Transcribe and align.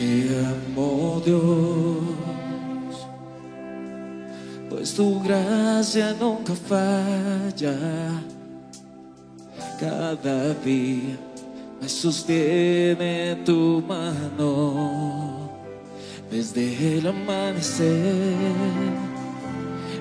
Te 0.00 0.34
amo 0.46 1.20
Dios, 1.22 3.06
pues 4.70 4.94
tu 4.94 5.22
gracia 5.22 6.16
nunca 6.18 6.54
falla. 6.54 7.76
Cada 9.78 10.54
día 10.54 11.18
me 11.82 11.86
sostiene 11.86 13.42
tu 13.44 13.84
mano 13.86 15.50
desde 16.30 16.96
el 16.96 17.06
amanecer 17.06 18.36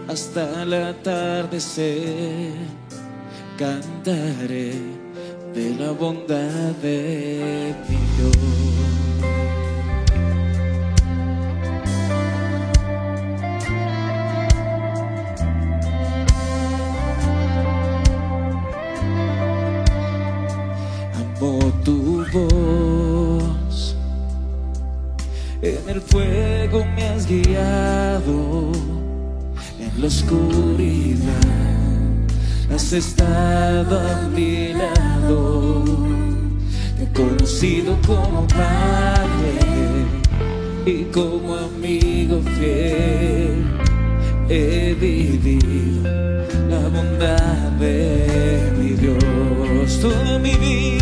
hasta 0.07 0.63
el 0.63 0.75
atardecer. 0.75 2.53
Cantaré 3.57 4.75
de 5.53 5.75
la 5.77 5.91
bondad 5.91 6.71
de 6.81 7.75
Dios. 7.89 8.98
me 26.71 27.03
has 27.03 27.25
guiado 27.25 28.71
en 29.79 30.01
la 30.01 30.07
oscuridad. 30.07 31.25
Has 32.71 32.93
estado 32.93 33.99
a 33.99 34.27
mi 34.27 34.73
lado, 34.73 35.83
te 36.97 37.03
he 37.03 37.07
conocido 37.13 37.97
como 38.05 38.45
padre 38.47 40.05
y 40.85 41.03
como 41.05 41.55
amigo 41.55 42.41
fiel. 42.57 43.65
He 44.47 44.95
vivido 44.99 46.09
la 46.69 46.87
bondad 46.89 47.71
de 47.79 48.73
mi 48.77 48.91
Dios 48.91 49.99
toda 50.01 50.37
mi 50.39 50.53
vida 50.55 50.98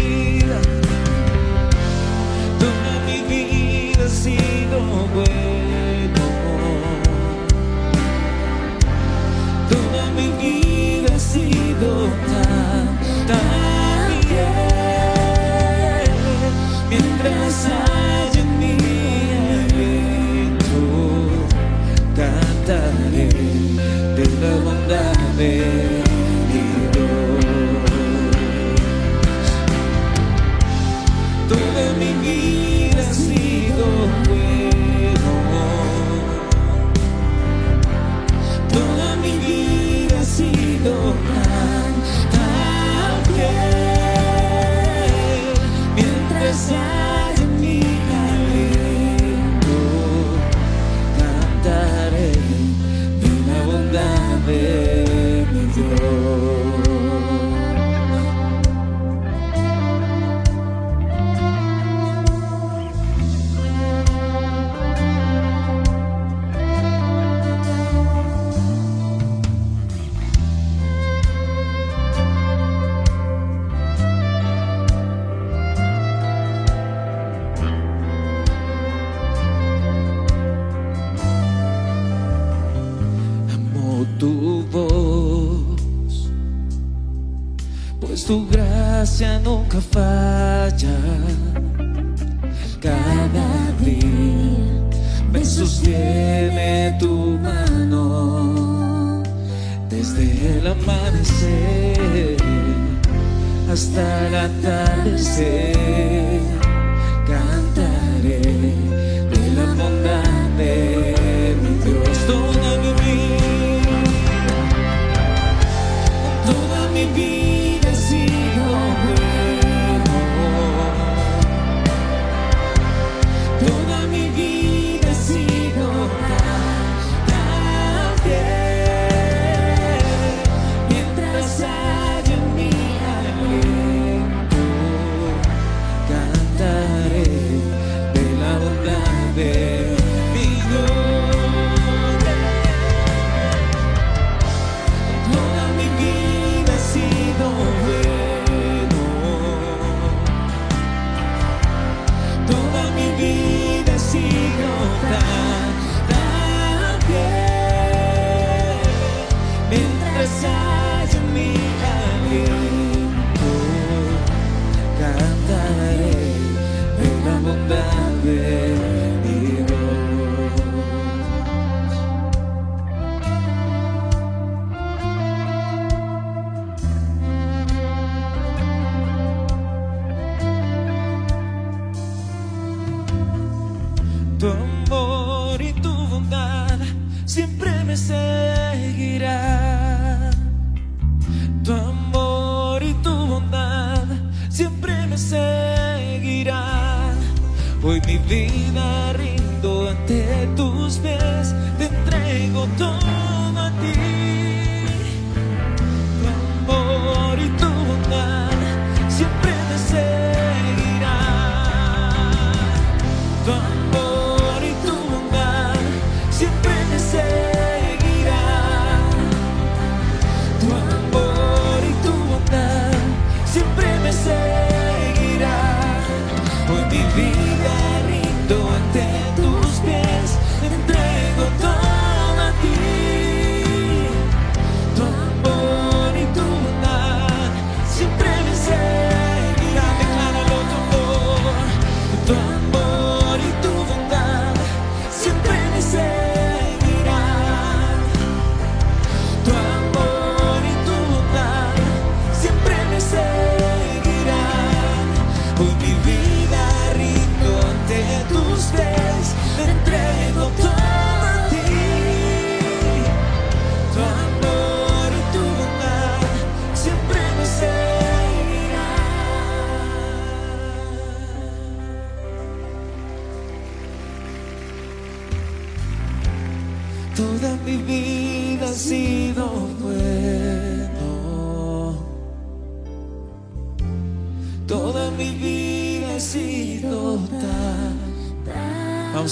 sacrifice. 89.82 90.07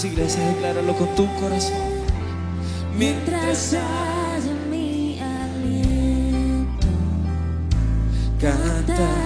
Iglesia, 0.04 0.48
decláralo 0.50 0.96
con 0.96 1.16
tu 1.16 1.26
corazón. 1.40 1.78
Mientras 2.98 3.74
haya 3.74 4.54
mi 4.70 5.20
aliento, 5.20 6.88
cantaré 8.40 9.25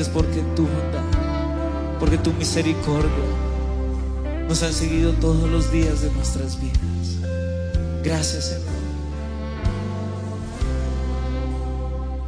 Gracias 0.00 0.16
porque 0.16 0.40
tu 0.56 0.62
bondad, 0.62 1.04
porque 1.98 2.16
tu 2.16 2.32
misericordia 2.32 3.10
nos 4.48 4.62
han 4.62 4.72
seguido 4.72 5.12
todos 5.12 5.46
los 5.50 5.70
días 5.70 6.00
de 6.00 6.10
nuestras 6.12 6.58
vidas. 6.58 7.18
Gracias, 8.02 8.46
Señor. 8.46 8.64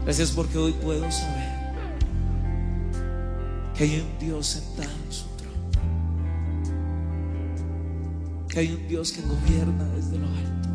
Gracias 0.05 0.33
porque 0.33 0.59
hoy 0.59 0.73
puedo 0.83 1.11
saber 1.11 1.73
que 3.75 3.85
hay 3.85 4.01
un 4.01 4.19
Dios 4.19 4.47
sentado 4.49 4.91
en 5.07 5.11
su 5.11 5.25
trono. 5.39 5.55
Que 8.51 8.59
hay 8.59 8.73
un 8.73 8.87
Dios 8.87 9.13
que 9.13 9.23
gobierna 9.23 9.85
desde 9.97 10.19
lo 10.19 10.27
alto. 10.27 10.69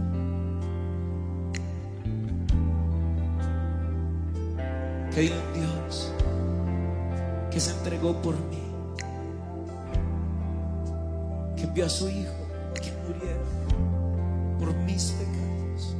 Que 5.13 5.19
hay 5.19 5.27
un 5.27 5.53
Dios 5.61 5.76
que 7.57 7.61
se 7.61 7.71
entregó 7.71 8.13
por 8.21 8.35
mí. 8.35 8.61
Que 11.55 11.63
envió 11.63 11.87
a 11.87 11.89
su 11.89 12.07
Hijo 12.07 12.35
que 12.75 12.93
muriera 13.01 13.41
por 14.59 14.75
mis 14.75 15.05
pecados. 15.13 15.95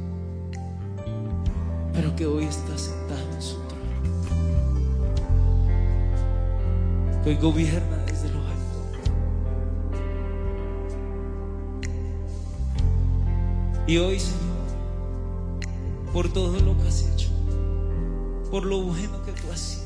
Pero 1.92 2.14
que 2.14 2.26
hoy 2.26 2.44
está 2.44 2.78
sentado 2.78 3.32
en 3.34 3.42
su 3.42 3.56
trono. 3.56 3.74
Que 7.24 7.30
hoy 7.30 7.36
gobierna 7.38 7.96
desde 8.06 8.28
lo 8.28 8.38
alto. 8.38 8.78
Y 13.88 13.98
hoy, 13.98 14.20
Señor, 14.20 14.38
por 16.12 16.32
todo 16.32 16.60
lo 16.60 16.80
que 16.80 16.86
has 16.86 17.02
hecho, 17.02 17.30
por 18.48 18.64
lo 18.64 18.80
bueno 18.82 19.20
que 19.24 19.32
tú 19.32 19.50
has 19.50 19.58
sido, 19.58 19.77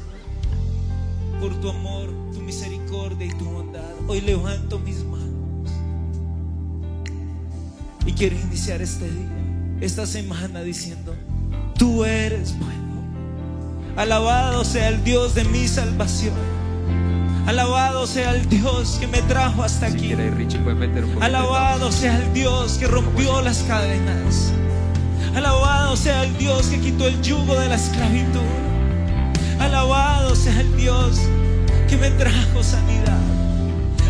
por 1.42 1.60
tu 1.60 1.70
amor, 1.70 2.08
tu 2.32 2.38
misericordia 2.40 3.26
y 3.26 3.30
tu 3.30 3.44
bondad, 3.44 3.82
hoy 4.06 4.20
levanto 4.20 4.78
mis 4.78 5.04
manos 5.04 5.72
y 8.06 8.12
quiero 8.12 8.36
iniciar 8.36 8.80
este 8.80 9.10
día, 9.10 9.76
esta 9.80 10.06
semana 10.06 10.62
diciendo, 10.62 11.16
tú 11.76 12.04
eres 12.04 12.56
bueno. 12.56 13.02
Alabado 13.96 14.64
sea 14.64 14.88
el 14.88 15.02
Dios 15.02 15.34
de 15.34 15.42
mi 15.42 15.66
salvación. 15.66 16.34
Alabado 17.48 18.06
sea 18.06 18.36
el 18.36 18.48
Dios 18.48 18.98
que 19.00 19.08
me 19.08 19.20
trajo 19.22 19.64
hasta 19.64 19.88
Si 19.88 19.96
aquí. 19.96 20.06
quiere, 20.06 20.30
Richie 20.30 20.60
puede 20.60 20.76
meter 20.76 21.02
un 21.02 21.10
poquito 21.10 21.18
de 21.18 21.26
Alabado 21.26 21.90
sea 21.90 22.22
el 22.22 22.32
Dios 22.32 22.74
que 22.78 22.86
rompió 22.86 23.42
las 23.42 23.64
cadenas. 23.64 24.52
Alabado 25.34 25.96
sea 25.96 26.22
el 26.22 26.38
Dios 26.38 26.68
que 26.68 26.78
quitó 26.78 27.08
el 27.08 27.20
yugo 27.20 27.58
de 27.58 27.68
la 27.68 27.74
esclavitud. 27.74 28.62
Alabado 29.62 30.35
sea 30.35 30.61
el 30.61 30.76
Dios 30.76 31.20
que 31.88 31.97
me 31.97 32.11
trajo 32.11 32.64
sanidad. 32.64 33.23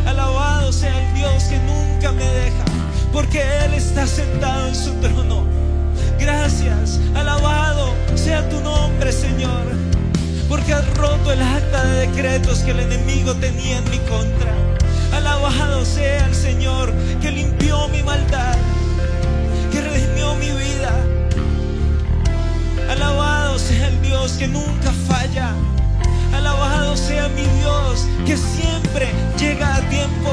Alabado 0.06 0.72
sea 0.72 0.98
el 0.98 1.14
Dios 1.14 1.44
que 1.44 1.58
nunca 1.58 2.10
me 2.10 2.24
deja, 2.24 2.64
porque 3.12 3.42
Él 3.64 3.74
está 3.74 4.06
sentado 4.06 4.68
en 4.68 4.74
su 4.74 4.92
trono. 4.94 5.44
Gracias, 6.18 6.98
alabado 7.14 7.94
sea 8.14 8.48
tu 8.48 8.60
nombre, 8.60 9.12
Señor, 9.12 9.66
porque 10.48 10.72
has 10.72 10.88
roto 10.96 11.30
el 11.30 11.42
acta 11.42 11.84
de 11.84 12.06
decretos 12.06 12.60
que 12.60 12.70
el 12.70 12.80
enemigo 12.80 13.34
tenía 13.34 13.76
en 13.76 13.90
mi 13.90 13.98
contra. 13.98 14.54
Alabado 15.14 15.84
sea 15.84 16.26
el 16.28 16.34
Señor 16.34 16.90
que 17.20 17.30
limpió 17.30 17.88
mi 17.88 18.02
maldad, 18.02 18.56
que 19.70 19.82
redimió 19.82 20.34
mi 20.36 20.50
vida. 20.50 20.92
Alabado 22.90 23.31
sea 23.58 23.88
el 23.88 24.00
Dios 24.00 24.32
que 24.32 24.48
nunca 24.48 24.92
falla. 25.06 25.54
Alabado 26.34 26.96
sea 26.96 27.28
mi 27.28 27.42
Dios 27.60 28.06
que 28.26 28.36
siempre 28.36 29.10
llega 29.38 29.76
a 29.76 29.80
tiempo. 29.88 30.30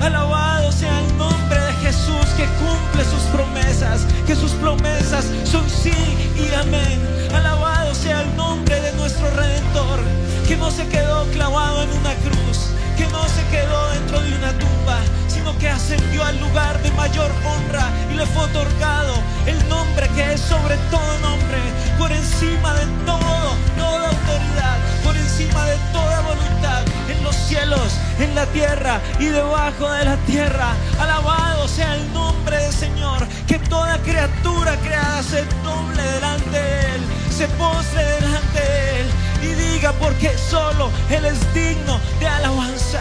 Alabado 0.00 0.70
sea 0.70 1.00
el 1.00 1.16
nombre 1.16 1.58
de 1.58 1.72
Jesús 1.74 2.26
que 2.36 2.44
cumple 2.44 3.04
sus 3.04 3.22
promesas, 3.32 4.06
que 4.26 4.34
sus 4.34 4.52
promesas 4.52 5.26
son 5.44 5.68
sí 5.68 5.92
y 6.36 6.54
amén. 6.54 7.00
Alabado 7.34 7.94
sea 7.94 8.22
el 8.22 8.36
nombre 8.36 8.80
de 8.80 8.92
nuestro 8.92 9.28
Redentor, 9.30 10.00
que 10.46 10.56
no 10.56 10.70
se 10.70 10.86
quedó 10.88 11.24
clavado 11.32 11.82
en 11.82 11.90
una 11.90 12.14
cruz, 12.14 12.70
no 13.10 13.28
se 13.28 13.44
quedó 13.48 13.90
dentro 13.90 14.20
de 14.20 14.34
una 14.34 14.52
tumba, 14.58 14.98
sino 15.28 15.56
que 15.58 15.68
ascendió 15.68 16.24
al 16.24 16.38
lugar 16.40 16.80
de 16.82 16.90
mayor 16.92 17.30
honra 17.44 17.90
y 18.10 18.14
le 18.14 18.26
fue 18.26 18.44
otorgado 18.44 19.14
el 19.46 19.68
nombre 19.68 20.08
que 20.14 20.32
es 20.32 20.40
sobre 20.40 20.76
todo 20.90 21.18
nombre, 21.20 21.58
por 21.98 22.12
encima 22.12 22.74
de 22.74 22.86
todo, 23.06 23.56
toda 23.76 24.08
autoridad, 24.08 24.78
por 25.04 25.16
encima 25.16 25.64
de 25.66 25.76
toda 25.92 26.20
voluntad, 26.20 26.82
en 27.08 27.22
los 27.24 27.34
cielos, 27.34 27.94
en 28.18 28.34
la 28.34 28.46
tierra 28.46 29.00
y 29.18 29.26
debajo 29.26 29.90
de 29.90 30.04
la 30.04 30.16
tierra. 30.26 30.74
Alabado 31.00 31.68
sea 31.68 31.94
el 31.94 32.12
nombre 32.12 32.56
del 32.58 32.72
Señor, 32.72 33.26
que 33.46 33.58
toda 33.58 33.98
criatura 33.98 34.76
creada 34.76 35.22
se 35.22 35.44
doble 35.64 36.02
delante 36.02 36.50
de 36.50 36.80
Él, 36.94 37.02
se 37.30 37.48
postre 37.48 38.04
delante 38.04 38.60
de 38.60 39.00
Él 39.00 39.27
y 39.42 39.46
diga 39.46 39.92
porque 39.92 40.36
solo 40.36 40.90
Él 41.10 41.24
es 41.24 41.54
digno 41.54 42.00
de 42.20 42.26
alabanza. 42.26 43.00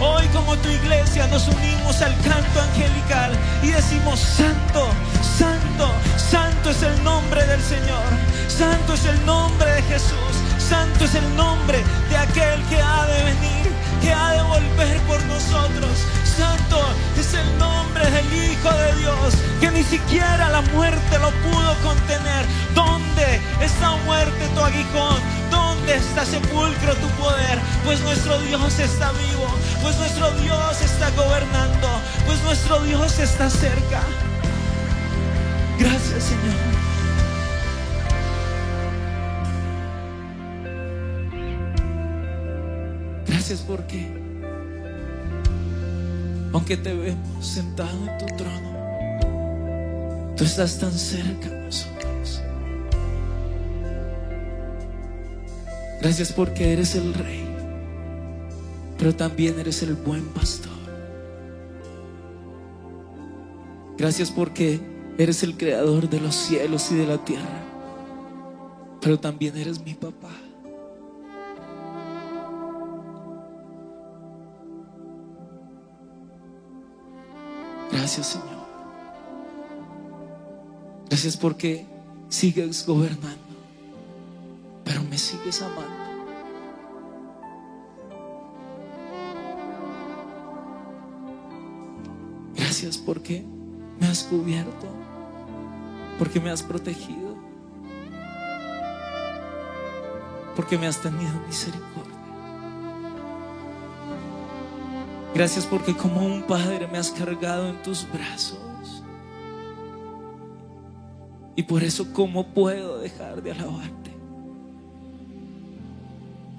Hoy 0.00 0.26
como 0.28 0.56
tu 0.56 0.68
iglesia 0.68 1.26
nos 1.28 1.48
unimos 1.48 2.02
al 2.02 2.14
canto 2.20 2.60
angelical 2.60 3.32
y 3.62 3.68
decimos 3.68 4.20
santo, 4.20 4.90
santo, 5.22 5.90
santo 6.16 6.70
es 6.70 6.82
el 6.82 7.02
nombre 7.02 7.44
del 7.46 7.62
Señor, 7.62 8.04
santo 8.48 8.94
es 8.94 9.04
el 9.06 9.24
nombre 9.24 9.70
de 9.72 9.82
Jesús, 9.82 10.34
santo 10.58 11.04
es 11.04 11.14
el 11.14 11.36
nombre 11.36 11.82
de 12.10 12.16
aquel 12.16 12.62
que 12.68 12.80
ha 12.80 13.06
de 13.06 13.24
venir, 13.24 13.72
que 14.02 14.12
ha 14.12 14.32
de 14.32 14.42
volver 14.42 15.00
por 15.02 15.22
nosotros. 15.24 15.90
Santo 16.36 16.78
es 17.18 17.32
el 17.32 17.58
nombre 17.58 18.04
del 18.10 18.26
Hijo 18.34 18.70
de 18.70 18.96
Dios, 18.96 19.34
que 19.58 19.70
ni 19.70 19.82
siquiera 19.82 20.50
la 20.50 20.60
muerte 20.60 21.18
lo 21.18 21.30
pudo 21.30 21.74
contener. 21.82 22.44
¿Dónde 22.74 23.06
¿Dónde 23.16 23.40
está 23.64 23.96
muerte 24.04 24.46
tu 24.54 24.60
aguijón? 24.60 25.20
¿Dónde 25.86 26.04
está 26.04 26.24
sepulcro 26.24 26.96
tu 26.96 27.06
poder? 27.10 27.60
Pues 27.84 28.00
nuestro 28.00 28.40
Dios 28.40 28.76
está 28.80 29.12
vivo, 29.12 29.46
pues 29.80 29.96
nuestro 29.98 30.32
Dios 30.32 30.82
está 30.82 31.12
gobernando, 31.12 31.86
pues 32.26 32.42
nuestro 32.42 32.82
Dios 32.82 33.16
está 33.20 33.48
cerca. 33.48 34.02
Gracias 35.78 36.24
Señor. 36.24 36.56
Gracias 43.28 43.60
porque, 43.60 44.08
aunque 46.52 46.76
te 46.78 46.94
vemos 46.94 47.46
sentado 47.46 48.08
en 48.08 48.18
tu 48.18 48.26
trono, 48.34 50.34
tú 50.36 50.42
estás 50.42 50.80
tan 50.80 50.92
cerca 50.92 51.48
de 51.48 51.60
nosotros. 51.60 52.42
Gracias 56.00 56.32
porque 56.32 56.72
eres 56.72 56.94
el 56.94 57.14
rey, 57.14 57.44
pero 58.98 59.14
también 59.14 59.58
eres 59.58 59.82
el 59.82 59.94
buen 59.94 60.24
pastor. 60.28 60.72
Gracias 63.96 64.30
porque 64.30 64.80
eres 65.18 65.42
el 65.42 65.56
creador 65.56 66.08
de 66.08 66.20
los 66.20 66.34
cielos 66.34 66.92
y 66.92 66.96
de 66.96 67.06
la 67.06 67.24
tierra, 67.24 67.62
pero 69.00 69.18
también 69.18 69.56
eres 69.56 69.82
mi 69.82 69.94
papá. 69.94 70.30
Gracias 77.90 78.26
Señor. 78.26 78.66
Gracias 81.08 81.36
porque 81.36 81.86
sigues 82.28 82.86
gobernando, 82.86 83.45
pero 84.86 85.02
me 85.02 85.18
sigues 85.18 85.60
amando. 85.62 86.06
Gracias 92.54 92.96
porque 92.96 93.44
me 93.98 94.06
has 94.06 94.22
cubierto, 94.22 94.86
porque 96.20 96.38
me 96.38 96.50
has 96.50 96.62
protegido, 96.62 97.36
porque 100.54 100.78
me 100.78 100.86
has 100.86 101.02
tenido 101.02 101.32
misericordia. 101.48 102.14
Gracias 105.34 105.66
porque 105.66 105.94
como 105.96 106.24
un 106.24 106.44
padre 106.44 106.86
me 106.86 106.96
has 106.96 107.10
cargado 107.10 107.68
en 107.68 107.82
tus 107.82 108.06
brazos. 108.10 109.02
Y 111.56 111.64
por 111.64 111.82
eso, 111.82 112.12
¿cómo 112.12 112.46
puedo 112.54 112.98
dejar 112.98 113.42
de 113.42 113.50
alabarte? 113.50 114.05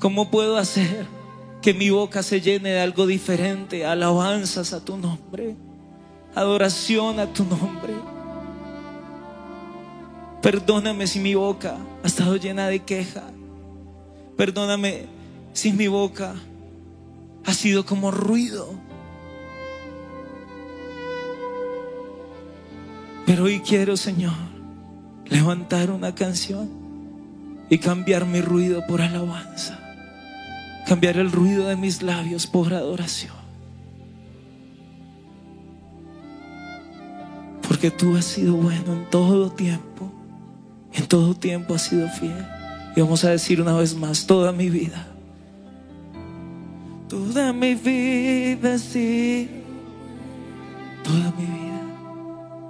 ¿Cómo 0.07 0.31
puedo 0.31 0.55
hacer 0.55 1.05
que 1.61 1.73
mi 1.73 1.89
boca 1.89 2.23
se 2.23 2.39
llene 2.39 2.69
de 2.69 2.79
algo 2.79 3.05
diferente? 3.05 3.85
Alabanzas 3.85 4.71
a 4.71 4.79
tu 4.79 4.95
nombre, 4.95 5.53
adoración 6.33 7.19
a 7.19 7.33
tu 7.33 7.43
nombre. 7.43 7.93
Perdóname 10.41 11.07
si 11.07 11.19
mi 11.19 11.35
boca 11.35 11.75
ha 12.01 12.07
estado 12.07 12.37
llena 12.37 12.69
de 12.69 12.79
queja. 12.85 13.23
Perdóname 14.37 15.07
si 15.51 15.73
mi 15.73 15.87
boca 15.87 16.35
ha 17.45 17.53
sido 17.53 17.85
como 17.85 18.09
ruido. 18.09 18.75
Pero 23.25 23.43
hoy 23.43 23.59
quiero, 23.59 23.97
Señor, 23.97 24.37
levantar 25.25 25.91
una 25.91 26.15
canción 26.15 26.69
y 27.69 27.77
cambiar 27.79 28.25
mi 28.25 28.39
ruido 28.39 28.87
por 28.87 29.01
alabanza. 29.01 29.83
Cambiar 30.87 31.17
el 31.17 31.31
ruido 31.31 31.67
de 31.67 31.75
mis 31.75 32.01
labios 32.01 32.47
por 32.47 32.73
adoración. 32.73 33.35
Porque 37.67 37.91
tú 37.91 38.15
has 38.15 38.25
sido 38.25 38.55
bueno 38.55 38.93
en 38.93 39.09
todo 39.09 39.51
tiempo. 39.51 40.11
En 40.93 41.05
todo 41.07 41.35
tiempo 41.35 41.73
has 41.73 41.83
sido 41.83 42.07
fiel. 42.09 42.45
Y 42.95 43.01
vamos 43.01 43.23
a 43.25 43.29
decir 43.29 43.61
una 43.61 43.73
vez 43.75 43.95
más, 43.95 44.25
toda 44.25 44.51
mi 44.51 44.69
vida. 44.69 45.07
Toda 47.09 47.53
mi 47.53 47.75
vida, 47.75 48.77
sí. 48.77 49.49
Toda 51.03 51.33
mi 51.37 51.45
vida. 51.45 51.81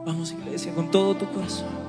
Vamos, 0.06 0.32
iglesia, 0.32 0.74
con 0.74 0.90
todo 0.92 1.16
tu 1.16 1.26
corazón. 1.32 1.87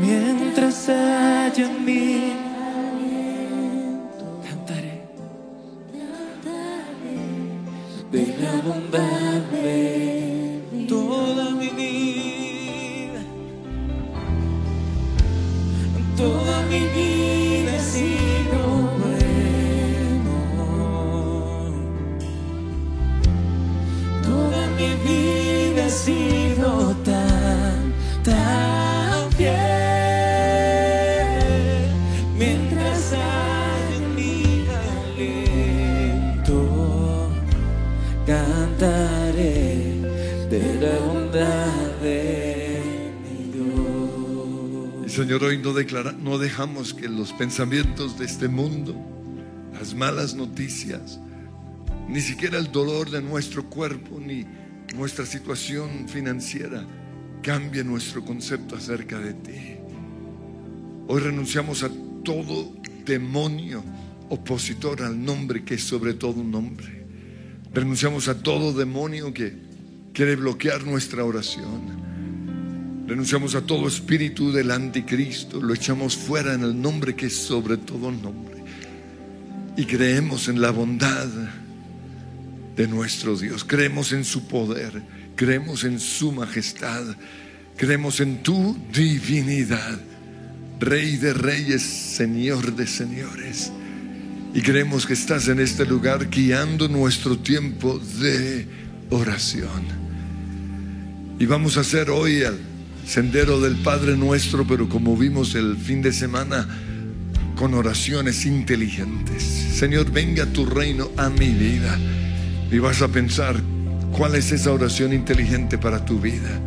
Mientras 0.00 0.88
haya 0.88 1.66
en 1.66 1.84
mí, 1.84 2.41
no, 46.22 46.38
dejamos 46.38 46.94
que 46.94 47.08
los 47.08 47.32
pensamientos 47.32 48.18
de 48.18 48.26
este 48.26 48.48
mundo, 48.48 48.94
las 49.72 49.94
malas 49.94 50.34
noticias, 50.34 51.18
ni 52.08 52.20
siquiera 52.20 52.58
el 52.58 52.70
dolor 52.70 53.10
de 53.10 53.20
nuestro 53.20 53.68
cuerpo, 53.68 54.20
ni 54.20 54.46
nuestra 54.94 55.26
situación 55.26 56.08
financiera, 56.08 56.86
cambie 57.42 57.82
nuestro 57.82 58.24
concepto 58.24 58.76
acerca 58.76 59.18
de 59.18 59.34
ti. 59.34 59.76
Hoy 61.08 61.20
renunciamos 61.20 61.82
a 61.82 61.90
todo 62.24 62.72
demonio 63.04 63.82
opositor 64.28 65.02
al 65.02 65.22
nombre 65.22 65.64
que 65.64 65.74
es 65.74 65.84
sobre 65.84 66.14
todo 66.14 66.40
un 66.40 66.50
nombre. 66.50 67.04
Renunciamos 67.74 68.28
a 68.28 68.42
todo 68.42 68.72
demonio 68.72 69.32
que 69.34 69.56
quiere 70.12 70.36
bloquear 70.36 70.84
nuestra 70.84 71.24
oración. 71.24 72.01
Renunciamos 73.06 73.54
a 73.54 73.62
todo 73.62 73.88
espíritu 73.88 74.52
del 74.52 74.70
anticristo, 74.70 75.60
lo 75.60 75.74
echamos 75.74 76.16
fuera 76.16 76.54
en 76.54 76.62
el 76.62 76.80
nombre 76.80 77.16
que 77.16 77.26
es 77.26 77.36
sobre 77.36 77.76
todo 77.76 78.12
nombre. 78.12 78.62
Y 79.76 79.84
creemos 79.84 80.48
en 80.48 80.60
la 80.60 80.70
bondad 80.70 81.28
de 82.76 82.88
nuestro 82.88 83.36
Dios, 83.36 83.64
creemos 83.64 84.12
en 84.12 84.24
su 84.24 84.46
poder, 84.46 85.02
creemos 85.34 85.84
en 85.84 85.98
su 85.98 86.30
majestad, 86.30 87.04
creemos 87.76 88.20
en 88.20 88.42
tu 88.42 88.76
divinidad, 88.92 89.98
Rey 90.78 91.16
de 91.16 91.32
reyes, 91.32 91.82
Señor 91.82 92.74
de 92.74 92.88
señores. 92.88 93.70
Y 94.52 94.62
creemos 94.62 95.06
que 95.06 95.12
estás 95.12 95.46
en 95.46 95.60
este 95.60 95.86
lugar 95.86 96.28
guiando 96.28 96.88
nuestro 96.88 97.38
tiempo 97.38 98.00
de 98.20 98.66
oración. 99.10 99.84
Y 101.38 101.46
vamos 101.46 101.76
a 101.76 101.82
hacer 101.82 102.10
hoy 102.10 102.40
el 102.40 102.71
sendero 103.06 103.60
del 103.60 103.76
Padre 103.76 104.16
nuestro, 104.16 104.66
pero 104.66 104.88
como 104.88 105.16
vimos 105.16 105.54
el 105.54 105.76
fin 105.76 106.02
de 106.02 106.12
semana, 106.12 106.66
con 107.56 107.74
oraciones 107.74 108.46
inteligentes. 108.46 109.42
Señor, 109.42 110.10
venga 110.10 110.46
tu 110.46 110.66
reino 110.66 111.10
a 111.16 111.28
mi 111.28 111.50
vida. 111.50 111.98
Y 112.70 112.78
vas 112.78 113.02
a 113.02 113.08
pensar 113.08 113.56
cuál 114.12 114.34
es 114.34 114.50
esa 114.52 114.72
oración 114.72 115.12
inteligente 115.12 115.78
para 115.78 116.04
tu 116.04 116.18
vida. 116.18 116.60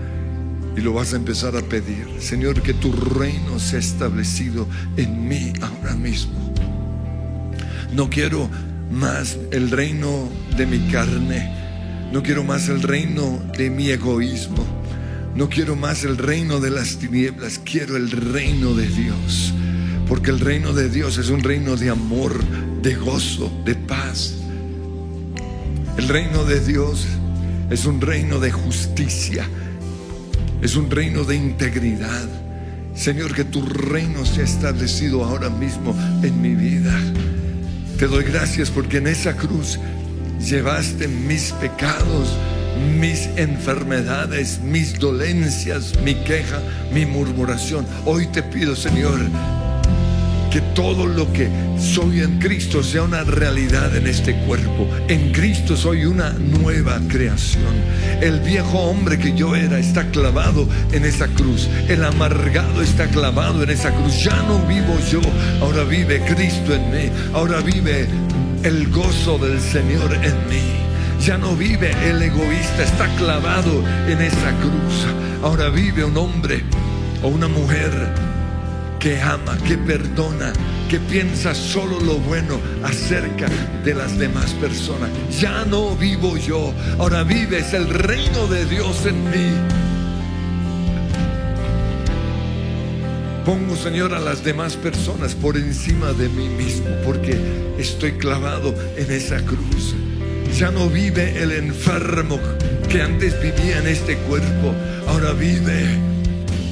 Y 0.78 0.82
lo 0.82 0.94
vas 0.94 1.14
a 1.14 1.18
empezar 1.18 1.56
a 1.56 1.62
pedir. 1.62 2.08
Señor, 2.20 2.62
que 2.62 2.74
tu 2.74 2.92
reino 2.92 3.60
sea 3.60 3.80
establecido 3.80 4.68
en 4.98 5.28
mí 5.28 5.54
ahora 5.62 5.96
mismo. 5.96 6.54
No 7.94 8.10
quiero 8.10 8.50
más 8.92 9.38
el 9.52 9.72
reino 9.72 10.30
de 10.58 10.66
mi 10.66 10.80
carne. 10.92 11.52
No 12.12 12.24
quiero 12.24 12.44
más 12.44 12.70
el 12.70 12.82
reino 12.82 13.42
de 13.58 13.70
mi 13.70 13.90
egoísmo. 13.90 14.85
No 15.36 15.50
quiero 15.50 15.76
más 15.76 16.04
el 16.04 16.18
reino 16.18 16.60
de 16.60 16.72
las 16.72 16.98
tinieblas. 16.98 17.60
Quiero 17.60 17.98
el 17.98 18.10
reino 18.10 18.74
de 18.74 18.88
Dios. 18.88 19.54
Porque 20.08 20.32
el 20.32 20.40
reino 20.40 20.74
de 20.74 20.90
Dios 20.90 21.18
es 21.18 21.30
un 21.30 21.42
reino 21.42 21.76
de 21.76 21.90
amor, 21.90 22.44
de 22.82 22.96
gozo, 22.96 23.52
de 23.66 23.76
paz. 23.76 24.36
El 25.98 26.08
reino 26.08 26.44
de 26.44 26.60
Dios 26.60 27.06
es 27.70 27.86
un 27.86 28.02
reino 28.02 28.40
de 28.40 28.52
justicia, 28.52 29.48
es 30.62 30.76
un 30.76 30.92
reino 30.92 31.24
de 31.24 31.36
integridad. 31.36 32.28
Señor, 32.94 33.34
que 33.34 33.44
tu 33.44 33.66
reino 33.66 34.26
sea 34.26 34.44
establecido 34.44 35.24
ahora 35.24 35.50
mismo 35.50 35.96
en 36.22 36.42
mi 36.42 36.54
vida. 36.54 36.94
Te 37.98 38.08
doy 38.08 38.24
gracias 38.26 38.70
porque 38.70 38.98
en 38.98 39.08
esa 39.08 39.36
cruz 39.36 39.80
llevaste 40.40 41.08
mis 41.08 41.52
pecados, 41.54 42.38
mis 43.00 43.30
enfermedades, 43.38 44.60
mis 44.62 45.00
dolencias, 45.00 45.94
mi 46.04 46.16
queja, 46.16 46.62
mi 46.94 47.06
murmuración. 47.06 47.86
Hoy 48.06 48.28
te 48.28 48.44
pido, 48.44 48.76
Señor, 48.76 49.20
que 50.52 50.62
todo 50.74 51.06
lo 51.06 51.32
que 51.34 51.50
soy 51.78 52.22
en 52.22 52.40
Cristo 52.40 52.82
sea 52.82 53.04
una 53.04 53.24
realidad 53.24 53.94
en 53.96 54.08
este 54.08 54.34
cuerpo. 54.46 54.88
En 55.10 55.34
Cristo 55.34 55.76
soy 55.76 56.06
una 56.06 56.32
nueva 56.32 57.00
creación. 57.10 57.74
El 58.22 58.40
viejo 58.40 58.80
hombre 58.80 59.20
que 59.20 59.36
yo 59.36 59.56
era 59.56 59.80
está 59.80 60.10
clavado 60.12 60.68
en 60.94 61.04
esa 61.04 61.28
cruz. 61.28 61.68
El 61.90 62.06
amargado 62.06 62.82
está 62.82 63.08
clavado 63.08 63.64
en 63.64 63.70
esa 63.70 63.92
cruz. 63.92 64.24
Ya 64.24 64.42
no 64.44 64.60
vivo 64.66 64.98
yo, 65.12 65.20
ahora 65.60 65.84
vive 65.84 66.22
Cristo 66.22 66.74
en 66.74 66.90
mí. 66.90 67.10
Ahora 67.34 67.60
vive 67.60 68.08
el 68.64 68.88
gozo 68.90 69.38
del 69.38 69.60
Señor 69.60 70.14
en 70.24 70.48
mí. 70.48 70.85
Ya 71.26 71.40
no 71.40 71.56
vive 71.56 71.92
el 72.08 72.22
egoísta, 72.22 72.84
está 72.84 73.08
clavado 73.16 73.84
en 74.08 74.22
esa 74.22 74.52
cruz. 74.60 75.08
Ahora 75.42 75.70
vive 75.70 76.04
un 76.04 76.16
hombre 76.18 76.62
o 77.24 77.30
una 77.30 77.48
mujer 77.48 77.90
que 79.00 79.20
ama, 79.20 79.58
que 79.68 79.76
perdona, 79.76 80.54
que 80.88 81.00
piensa 81.00 81.56
solo 81.56 82.00
lo 82.00 82.20
bueno 82.20 82.60
acerca 82.84 83.48
de 83.84 83.96
las 83.96 84.20
demás 84.20 84.54
personas. 84.54 85.10
Ya 85.42 85.66
no 85.66 85.96
vivo 85.96 86.38
yo, 86.38 86.72
ahora 87.00 87.24
vives 87.24 87.74
el 87.74 87.90
reino 87.90 88.46
de 88.46 88.64
Dios 88.68 89.08
en 89.08 89.24
mí. 89.24 89.50
Pongo, 93.44 93.76
Señor, 93.76 94.14
a 94.14 94.20
las 94.20 94.44
demás 94.44 94.76
personas 94.76 95.34
por 95.34 95.58
encima 95.58 96.14
de 96.14 96.30
mí 96.30 96.50
mismo, 96.50 96.86
porque 97.04 97.36
estoy 97.80 98.12
clavado 98.12 98.76
en 98.96 99.12
esa 99.12 99.44
cruz. 99.44 99.96
Ya 100.58 100.72
no 100.72 100.88
vive 100.88 101.44
el 101.44 101.52
enfermo 101.52 102.40
que 102.90 103.02
antes 103.02 103.34
vivía 103.42 103.80
en 103.80 103.88
este 103.88 104.16
cuerpo, 104.20 104.74
ahora 105.06 105.34
vive 105.34 106.00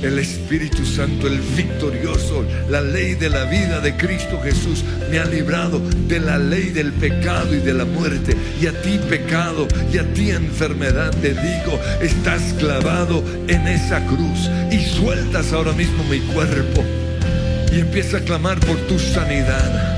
el 0.01 0.19
Espíritu 0.19 0.85
Santo, 0.85 1.27
el 1.27 1.41
victorioso, 1.41 2.45
la 2.69 2.79
ley 2.79 3.15
de 3.15 3.29
la 3.29 3.43
vida 3.43 3.81
de 3.81 3.97
Cristo 3.97 4.39
Jesús 4.41 4.85
me 5.11 5.19
ha 5.19 5.25
librado 5.25 5.81
de 6.07 6.21
la 6.21 6.37
ley 6.37 6.69
del 6.69 6.93
pecado 6.93 7.53
y 7.53 7.59
de 7.59 7.73
la 7.73 7.83
muerte. 7.83 8.37
Y 8.61 8.67
a 8.67 8.81
ti 8.81 9.01
pecado 9.09 9.67
y 9.91 9.97
a 9.97 10.13
ti 10.13 10.31
enfermedad 10.31 11.11
te 11.21 11.33
digo, 11.33 11.77
estás 12.01 12.41
clavado 12.57 13.21
en 13.49 13.67
esa 13.67 14.05
cruz 14.05 14.49
y 14.71 14.79
sueltas 14.79 15.51
ahora 15.51 15.73
mismo 15.73 16.05
mi 16.05 16.19
cuerpo 16.33 16.85
y 17.69 17.81
empieza 17.81 18.17
a 18.17 18.21
clamar 18.21 18.61
por 18.61 18.77
tu 18.87 18.97
sanidad 18.97 19.92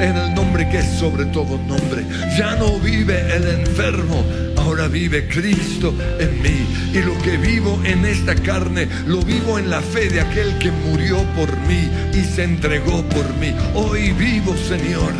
en 0.00 0.16
el 0.16 0.34
nombre 0.34 0.68
que 0.68 0.78
es 0.78 0.86
sobre 0.98 1.26
todo 1.26 1.58
nombre. 1.58 2.04
Ya 2.36 2.56
no 2.56 2.78
vive 2.78 3.34
el 3.34 3.46
enfermo, 3.48 4.24
ahora 4.56 4.88
vive 4.88 5.28
Cristo 5.28 5.94
en 6.18 6.42
mí. 6.42 6.66
Y 6.92 7.00
lo 7.00 7.16
que 7.22 7.36
vivo 7.36 7.80
en 7.84 8.04
esta 8.04 8.34
carne, 8.34 8.88
lo 9.06 9.22
vivo 9.22 9.58
en 9.58 9.70
la 9.70 9.80
fe 9.80 10.08
de 10.08 10.20
aquel 10.20 10.58
que 10.58 10.70
murió 10.70 11.22
por 11.36 11.56
mí 11.68 11.90
y 12.12 12.24
se 12.24 12.44
entregó 12.44 13.02
por 13.04 13.34
mí. 13.36 13.54
Hoy 13.74 14.12
vivo, 14.12 14.54
Señor 14.56 15.12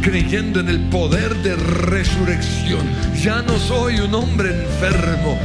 creyendo 0.00 0.60
en 0.60 0.68
el 0.68 0.80
poder 0.88 1.34
de 1.42 1.56
resurrección. 1.56 2.86
Ya 3.22 3.42
no 3.42 3.58
soy 3.58 4.00
un 4.00 4.14
hombre 4.14 4.50
enfermo. 4.50 5.38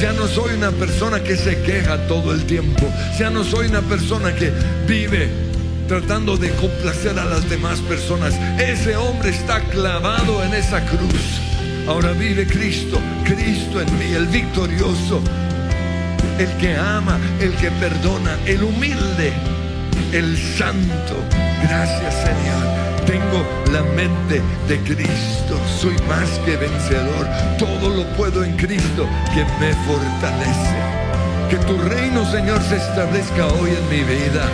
Ya 0.00 0.12
no 0.12 0.26
soy 0.26 0.54
una 0.54 0.70
persona 0.70 1.22
que 1.22 1.36
se 1.36 1.60
queja 1.62 2.06
todo 2.06 2.32
el 2.32 2.44
tiempo. 2.44 2.88
Ya 3.18 3.30
no 3.30 3.44
soy 3.44 3.68
una 3.68 3.82
persona 3.82 4.34
que 4.34 4.52
vive 4.86 5.47
tratando 5.88 6.36
de 6.36 6.50
complacer 6.50 7.18
a 7.18 7.24
las 7.24 7.48
demás 7.48 7.80
personas. 7.80 8.34
Ese 8.60 8.94
hombre 8.94 9.30
está 9.30 9.60
clavado 9.60 10.44
en 10.44 10.52
esa 10.52 10.84
cruz. 10.84 11.40
Ahora 11.88 12.12
vive 12.12 12.46
Cristo, 12.46 13.00
Cristo 13.24 13.80
en 13.80 13.98
mí, 13.98 14.12
el 14.12 14.26
victorioso, 14.26 15.22
el 16.38 16.48
que 16.58 16.76
ama, 16.76 17.18
el 17.40 17.54
que 17.54 17.70
perdona, 17.70 18.36
el 18.44 18.62
humilde, 18.62 19.32
el 20.12 20.36
santo. 20.36 21.16
Gracias 21.62 22.14
Señor. 22.14 22.78
Tengo 23.06 23.42
la 23.72 23.82
mente 23.94 24.42
de 24.68 24.78
Cristo. 24.80 25.58
Soy 25.80 25.96
más 26.06 26.28
que 26.44 26.58
vencedor. 26.58 27.26
Todo 27.58 27.88
lo 27.88 28.04
puedo 28.18 28.44
en 28.44 28.54
Cristo 28.58 29.08
que 29.32 29.44
me 29.58 29.72
fortalece. 29.86 30.76
Que 31.48 31.56
tu 31.56 31.78
reino, 31.88 32.30
Señor, 32.30 32.60
se 32.62 32.76
establezca 32.76 33.46
hoy 33.46 33.70
en 33.70 33.88
mi 33.88 34.04
vida. 34.04 34.46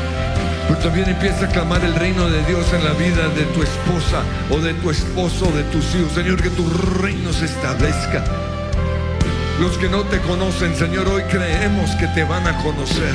Pero 0.69 0.79
también 0.81 1.09
empieza 1.09 1.45
a 1.45 1.49
clamar 1.49 1.85
el 1.85 1.95
reino 1.95 2.29
de 2.29 2.43
Dios 2.45 2.73
en 2.73 2.85
la 2.85 2.93
vida 2.93 3.29
de 3.29 3.45
tu 3.47 3.63
esposa 3.63 4.23
o 4.51 4.59
de 4.59 4.73
tu 4.75 4.91
esposo, 4.91 5.51
de 5.53 5.63
tus 5.65 5.95
hijos. 5.95 6.13
Señor, 6.13 6.43
que 6.43 6.51
tu 6.51 6.69
reino 7.03 7.33
se 7.33 7.45
establezca. 7.45 8.25
Los 9.61 9.77
que 9.79 9.89
no 9.89 10.03
te 10.05 10.21
conocen, 10.21 10.75
Señor, 10.75 11.07
hoy 11.09 11.23
creemos 11.25 11.91
que 11.97 12.07
te 12.09 12.25
van 12.25 12.47
a 12.47 12.57
conocer. 12.63 13.15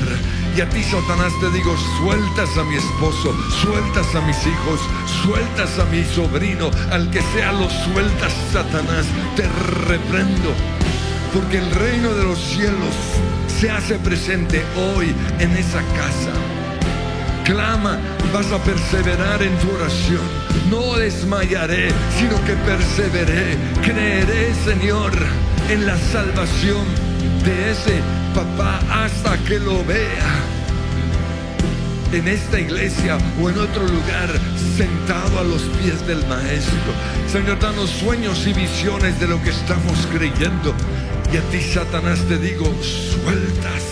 Y 0.55 0.61
a 0.61 0.69
ti, 0.69 0.83
Satanás, 0.83 1.33
te 1.41 1.49
digo, 1.49 1.75
sueltas 1.99 2.55
a 2.57 2.63
mi 2.63 2.75
esposo, 2.75 3.35
sueltas 3.61 4.15
a 4.15 4.21
mis 4.21 4.37
hijos, 4.45 4.79
sueltas 5.23 5.79
a 5.79 5.85
mi 5.85 6.03
sobrino, 6.05 6.69
al 6.91 7.09
que 7.11 7.21
sea 7.33 7.51
lo 7.51 7.69
sueltas, 7.69 8.33
Satanás, 8.53 9.05
te 9.35 9.47
reprendo. 9.87 10.53
Porque 11.33 11.57
el 11.57 11.69
reino 11.71 12.13
de 12.13 12.23
los 12.23 12.39
cielos 12.39 12.95
se 13.59 13.69
hace 13.69 13.99
presente 13.99 14.63
hoy 14.95 15.13
en 15.39 15.51
esa 15.51 15.81
casa 15.95 16.31
clama, 17.49 17.99
vas 18.33 18.51
a 18.51 18.59
perseverar 18.63 19.41
en 19.41 19.57
tu 19.57 19.71
oración. 19.71 20.21
No 20.69 20.95
desmayaré, 20.95 21.89
sino 22.17 22.35
que 22.45 22.53
perseveré. 22.53 23.57
Creeré, 23.81 24.53
Señor, 24.65 25.11
en 25.69 25.85
la 25.85 25.97
salvación 25.97 26.85
de 27.43 27.71
ese 27.71 28.01
papá 28.35 28.79
hasta 29.03 29.37
que 29.45 29.59
lo 29.59 29.83
vea. 29.85 30.31
En 32.11 32.27
esta 32.27 32.59
iglesia 32.59 33.17
o 33.41 33.49
en 33.49 33.57
otro 33.59 33.83
lugar, 33.83 34.29
sentado 34.77 35.39
a 35.39 35.43
los 35.43 35.61
pies 35.81 36.05
del 36.07 36.25
Maestro. 36.27 36.91
Señor, 37.31 37.59
danos 37.59 37.89
sueños 37.89 38.45
y 38.47 38.53
visiones 38.53 39.19
de 39.19 39.27
lo 39.27 39.41
que 39.43 39.49
estamos 39.49 40.07
creyendo. 40.11 40.73
Y 41.31 41.37
a 41.37 41.41
ti, 41.51 41.61
Satanás, 41.61 42.19
te 42.27 42.37
digo, 42.37 42.65
sueltas 42.81 43.83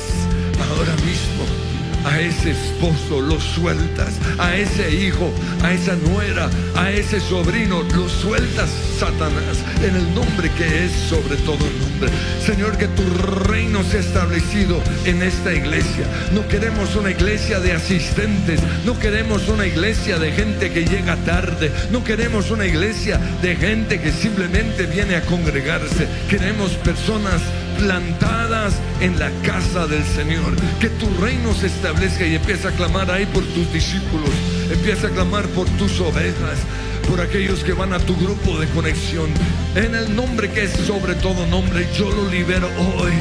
ahora 0.59 0.93
mismo 1.05 1.67
a 2.07 2.21
ese 2.21 2.51
esposo 2.51 3.19
lo 3.19 3.39
sueltas, 3.39 4.13
a 4.37 4.55
ese 4.55 4.89
hijo, 4.95 5.31
a 5.61 5.73
esa 5.73 5.95
nuera, 5.95 6.49
a 6.75 6.89
ese 6.91 7.19
sobrino, 7.19 7.83
lo 7.83 8.07
sueltas, 8.07 8.69
Satanás, 8.97 9.57
en 9.83 9.95
el 9.95 10.15
nombre 10.15 10.49
que 10.51 10.85
es 10.85 10.91
sobre 11.09 11.35
todo 11.37 11.57
nombre. 11.57 12.09
Señor, 12.45 12.77
que 12.77 12.87
tu 12.87 13.03
reino 13.49 13.83
sea 13.83 13.99
establecido 13.99 14.81
en 15.05 15.21
esta 15.21 15.53
iglesia. 15.53 16.05
No 16.33 16.47
queremos 16.47 16.95
una 16.95 17.11
iglesia 17.11 17.59
de 17.59 17.73
asistentes, 17.73 18.61
no 18.85 18.97
queremos 18.97 19.49
una 19.49 19.65
iglesia 19.65 20.17
de 20.17 20.31
gente 20.31 20.71
que 20.71 20.85
llega 20.85 21.17
tarde, 21.17 21.71
no 21.91 22.03
queremos 22.03 22.51
una 22.51 22.65
iglesia 22.65 23.19
de 23.41 23.55
gente 23.55 23.99
que 23.99 24.11
simplemente 24.11 24.85
viene 24.85 25.15
a 25.15 25.21
congregarse. 25.21 26.07
Queremos 26.29 26.71
personas 26.75 27.41
plantadas 27.77 28.75
en 28.99 29.17
la 29.19 29.29
casa 29.43 29.87
del 29.87 30.03
Señor. 30.03 30.55
Que 30.79 30.89
tu 30.89 31.07
reino 31.21 31.53
se 31.53 31.67
establezca 31.67 32.25
y 32.25 32.35
empieza 32.35 32.69
a 32.69 32.71
clamar 32.71 33.09
ahí 33.11 33.25
por 33.25 33.43
tus 33.43 33.71
discípulos. 33.71 34.29
Empieza 34.71 35.07
a 35.07 35.11
clamar 35.11 35.45
por 35.49 35.67
tus 35.77 35.99
ovejas, 35.99 36.59
por 37.07 37.21
aquellos 37.21 37.63
que 37.63 37.73
van 37.73 37.93
a 37.93 37.99
tu 37.99 38.15
grupo 38.15 38.59
de 38.59 38.67
conexión. 38.69 39.29
En 39.75 39.95
el 39.95 40.15
nombre 40.15 40.51
que 40.51 40.63
es 40.63 40.71
sobre 40.71 41.15
todo 41.15 41.45
nombre, 41.47 41.87
yo 41.97 42.09
lo 42.09 42.29
libero 42.29 42.67
hoy 42.99 43.13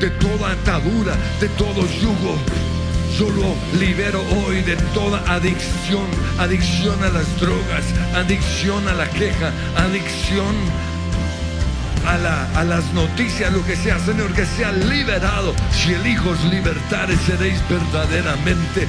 de 0.00 0.10
toda 0.10 0.52
atadura, 0.52 1.14
de 1.40 1.48
todo 1.50 1.86
yugo. 2.00 2.38
Yo 3.18 3.28
lo 3.30 3.80
libero 3.80 4.22
hoy 4.46 4.62
de 4.62 4.76
toda 4.94 5.18
adicción, 5.26 6.06
adicción 6.38 7.02
a 7.02 7.08
las 7.08 7.40
drogas, 7.40 7.84
adicción 8.14 8.86
a 8.86 8.94
la 8.94 9.08
queja, 9.10 9.50
adicción 9.76 10.54
a, 12.08 12.64
las 12.64 12.92
noticias, 12.94 13.52
lo 13.52 13.64
que 13.64 13.76
sea, 13.76 13.98
Señor, 13.98 14.32
que 14.32 14.46
sea 14.46 14.72
liberado. 14.72 15.54
Si 15.72 15.92
el 15.92 16.06
Hijo 16.06 16.30
os 16.30 16.42
libertares, 16.44 17.18
seréis 17.26 17.60
verdaderamente 17.68 18.88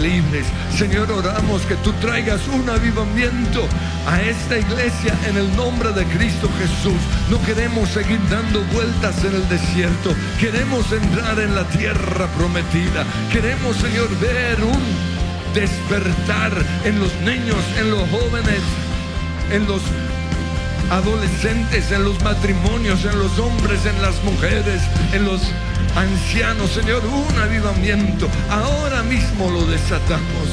libres. 0.00 0.46
Señor, 0.76 1.10
oramos 1.10 1.62
que 1.62 1.74
tú 1.76 1.92
traigas 1.94 2.46
un 2.48 2.68
avivamiento 2.68 3.66
a 4.06 4.20
esta 4.22 4.58
iglesia 4.58 5.14
en 5.28 5.36
el 5.36 5.56
nombre 5.56 5.92
de 5.92 6.04
Cristo 6.04 6.48
Jesús. 6.58 7.00
No 7.28 7.42
queremos 7.42 7.88
seguir 7.88 8.20
dando 8.28 8.62
vueltas 8.72 9.24
en 9.24 9.34
el 9.34 9.48
desierto. 9.48 10.14
Queremos 10.38 10.92
entrar 10.92 11.40
en 11.40 11.54
la 11.54 11.64
tierra 11.64 12.28
prometida. 12.36 13.04
Queremos, 13.32 13.76
Señor, 13.78 14.08
ver 14.20 14.62
un 14.62 15.10
despertar 15.54 16.52
en 16.84 17.00
los 17.00 17.12
niños, 17.22 17.58
en 17.78 17.90
los 17.90 18.08
jóvenes, 18.10 18.60
en 19.50 19.66
los 19.66 19.82
adolescentes, 20.90 21.92
en 21.92 22.04
los 22.04 22.22
matrimonios, 22.22 23.04
en 23.04 23.18
los 23.18 23.38
hombres, 23.38 23.86
en 23.86 24.02
las 24.02 24.22
mujeres, 24.24 24.82
en 25.12 25.24
los 25.24 25.40
ancianos, 25.96 26.70
Señor, 26.70 27.02
un 27.06 27.38
avivamiento. 27.38 28.28
Ahora 28.50 29.02
mismo 29.02 29.50
lo 29.50 29.64
desatamos. 29.66 30.48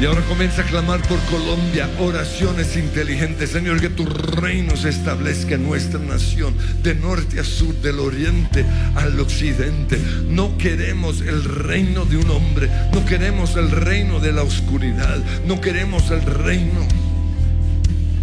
Y 0.00 0.04
ahora 0.04 0.20
comienza 0.28 0.62
a 0.62 0.64
clamar 0.64 1.02
por 1.02 1.18
Colombia 1.22 1.90
oraciones 1.98 2.76
inteligentes. 2.76 3.50
Señor, 3.50 3.80
que 3.80 3.88
tu 3.88 4.04
reino 4.04 4.76
se 4.76 4.90
establezca 4.90 5.56
en 5.56 5.66
nuestra 5.66 5.98
nación, 5.98 6.54
de 6.84 6.94
norte 6.94 7.40
a 7.40 7.44
sur, 7.44 7.74
del 7.76 7.98
oriente 7.98 8.64
al 8.94 9.18
occidente. 9.18 9.98
No 10.28 10.56
queremos 10.56 11.20
el 11.22 11.42
reino 11.42 12.04
de 12.04 12.16
un 12.16 12.30
hombre, 12.30 12.70
no 12.92 13.04
queremos 13.06 13.56
el 13.56 13.72
reino 13.72 14.20
de 14.20 14.32
la 14.32 14.44
oscuridad, 14.44 15.18
no 15.46 15.60
queremos 15.60 16.12
el 16.12 16.22
reino 16.22 16.86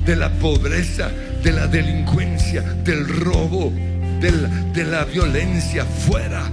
de 0.06 0.16
la 0.16 0.30
pobreza, 0.30 1.10
de 1.44 1.52
la 1.52 1.66
delincuencia, 1.66 2.62
del 2.62 3.08
robo, 3.08 3.74
de 4.22 4.86
la, 4.86 5.04
violencia. 5.06 5.84
Fuera, 5.86 6.44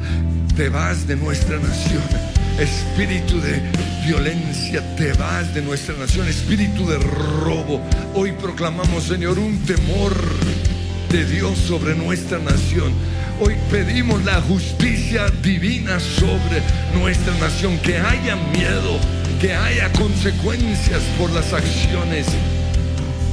te 0.56 0.68
vas 0.68 1.06
de 1.06 1.16
nuestra 1.16 1.58
nación. 1.58 2.02
Espíritu 2.58 3.40
de 3.40 3.60
violencia, 4.06 4.82
te 4.96 5.12
vas 5.14 5.54
de 5.54 5.60
nuestra 5.62 5.94
nación. 5.96 6.28
Espíritu 6.28 6.86
de 6.86 6.98
robo. 6.98 7.80
Hoy 8.14 8.32
proclamamos, 8.32 9.04
Señor, 9.04 9.38
un 9.38 9.58
temor 9.64 10.14
de 11.10 11.24
Dios 11.26 11.58
sobre 11.58 11.94
nuestra 11.94 12.38
nación. 12.38 12.92
Hoy 13.40 13.54
pedimos 13.70 14.24
la 14.24 14.40
justicia 14.40 15.28
divina 15.42 16.00
sobre 16.00 16.62
nuestra 16.98 17.34
nación. 17.38 17.78
Que 17.78 17.98
haya 17.98 18.36
miedo, 18.36 18.98
que 19.40 19.54
haya 19.54 19.92
consecuencias 19.92 21.02
por 21.18 21.30
las 21.30 21.52
acciones 21.52 22.26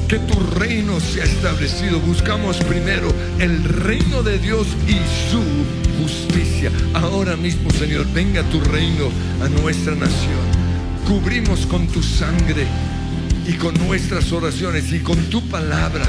que 0.09 0.17
tu 0.17 0.39
reino 0.59 0.99
sea 0.99 1.23
establecido. 1.23 1.99
Buscamos 1.99 2.57
primero 2.57 3.13
el 3.37 3.63
reino 3.63 4.23
de 4.23 4.39
Dios 4.39 4.67
y 4.87 4.97
su 5.29 5.43
justicia. 6.01 6.71
Ahora 6.95 7.37
mismo, 7.37 7.69
Señor, 7.69 8.07
venga 8.11 8.41
tu 8.49 8.59
reino 8.59 9.11
a 9.43 9.47
nuestra 9.61 9.93
nación. 9.93 10.49
Cubrimos 11.07 11.67
con 11.67 11.87
tu 11.87 12.01
sangre 12.01 12.65
y 13.47 13.53
con 13.53 13.75
nuestras 13.75 14.31
oraciones 14.31 14.91
y 14.91 14.99
con 14.99 15.17
tu 15.29 15.47
palabra 15.47 16.05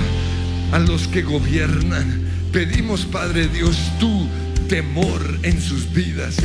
a 0.73 0.79
los 0.79 1.07
que 1.07 1.21
gobiernan. 1.21 2.23
Pedimos, 2.53 3.05
Padre 3.05 3.49
Dios, 3.49 3.77
tu 4.01 4.27
temor 4.67 5.21
en 5.43 5.61
sus 5.61 5.93
vidas. 5.93 6.37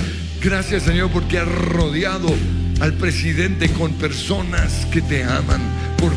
Gracias, 0.41 0.83
Señor, 0.83 1.09
porque 1.09 1.39
has 1.39 1.47
rodeado 1.47 2.27
al 2.81 2.93
presidente 2.95 3.69
con 3.69 3.93
personas 3.93 4.85
que 4.91 5.01
te 5.01 5.23
aman, 5.23 5.61
por 5.97 6.11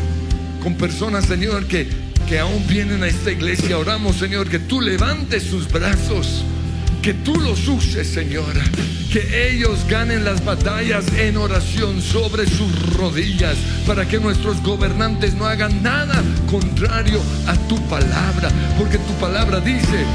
con 0.59 0.75
personas, 0.75 1.25
Señor, 1.25 1.65
que, 1.65 1.87
que 2.27 2.39
aún 2.39 2.65
vienen 2.67 3.03
a 3.03 3.07
esta 3.07 3.31
iglesia. 3.31 3.77
Oramos, 3.77 4.17
Señor, 4.17 4.49
que 4.49 4.59
tú 4.59 4.81
levantes 4.81 5.43
sus 5.43 5.71
brazos, 5.71 6.43
que 7.01 7.13
tú 7.13 7.35
los 7.35 7.67
uses, 7.67 8.07
Señor. 8.07 8.53
Que 9.11 9.49
ellos 9.49 9.79
ganen 9.89 10.23
las 10.23 10.45
batallas 10.45 11.05
en 11.17 11.37
oración 11.37 12.01
sobre 12.01 12.45
sus 12.45 12.93
rodillas, 12.93 13.57
para 13.87 14.07
que 14.07 14.19
nuestros 14.19 14.61
gobernantes 14.61 15.33
no 15.33 15.45
hagan 15.45 15.81
nada 15.81 16.21
contrario 16.49 17.19
a 17.47 17.55
tu 17.67 17.81
palabra, 17.87 18.51
porque 18.77 18.99
tu 18.99 19.13
palabra 19.13 19.59
dice 19.59 20.05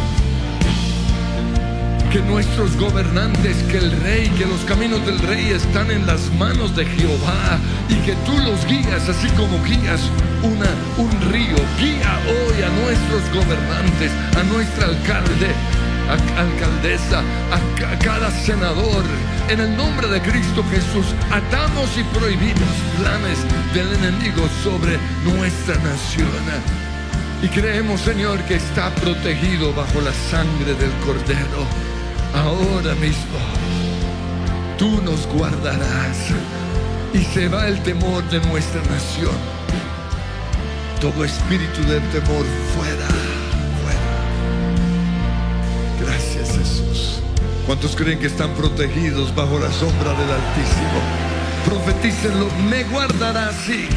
que 2.14 2.22
nuestros 2.22 2.76
gobernantes, 2.76 3.56
que 3.64 3.76
el 3.76 3.90
rey, 4.02 4.28
que 4.38 4.46
los 4.46 4.60
caminos 4.66 5.04
del 5.04 5.18
rey 5.18 5.48
están 5.48 5.90
en 5.90 6.06
las 6.06 6.32
manos 6.34 6.76
de 6.76 6.86
Jehová 6.86 7.58
y 7.88 7.96
que 8.06 8.12
tú 8.24 8.38
los 8.38 8.64
guías 8.66 9.08
así 9.08 9.26
como 9.30 9.60
guías 9.64 10.00
una, 10.44 10.70
un 10.96 11.10
río. 11.32 11.56
Guía 11.76 12.20
hoy 12.28 12.62
a 12.62 12.68
nuestros 12.82 13.22
gobernantes, 13.34 14.12
a 14.38 14.44
nuestro 14.44 14.84
alcalde, 14.84 15.50
a, 16.08 16.40
alcaldesa, 16.40 17.18
a, 17.50 17.98
cada 17.98 18.30
senador. 18.30 19.02
En 19.48 19.58
el 19.58 19.76
nombre 19.76 20.06
de 20.06 20.22
Cristo 20.22 20.64
Jesús, 20.70 21.06
atamos 21.32 21.90
y 21.98 22.04
prohibimos 22.16 22.76
planes 23.00 23.40
del 23.74 23.92
enemigo 23.92 24.48
sobre 24.62 25.00
nuestra 25.24 25.74
nación. 25.82 26.28
Y 27.42 27.48
creemos, 27.48 28.02
Señor, 28.02 28.38
que 28.44 28.54
está 28.54 28.94
protegido 28.94 29.72
bajo 29.72 30.00
la 30.00 30.12
sangre 30.30 30.74
del 30.74 30.92
Cordero 31.04 31.93
ahora 32.34 32.94
mismo 32.96 33.38
tú 34.78 35.00
nos 35.02 35.26
guardarás 35.28 36.16
y 37.12 37.18
se 37.18 37.48
va 37.48 37.68
el 37.68 37.80
temor 37.82 38.28
de 38.28 38.40
nuestra 38.48 38.82
nación. 38.82 39.34
Todo 41.00 41.24
espíritu 41.24 41.82
del 41.82 42.02
temor 42.10 42.44
fuera, 42.74 43.06
fuera. 43.82 44.00
Gracias 46.00 46.56
Jesús. 46.56 47.20
¿Cuántos 47.66 47.94
creen 47.94 48.18
que 48.18 48.26
están 48.26 48.50
protegidos 48.54 49.34
bajo 49.34 49.58
la 49.58 49.72
sombra 49.72 50.10
del 50.12 50.30
Altísimo? 50.30 51.00
Profetícenlo, 51.64 52.48
me 52.68 52.84
guardará 52.84 53.48
así. 53.48 53.88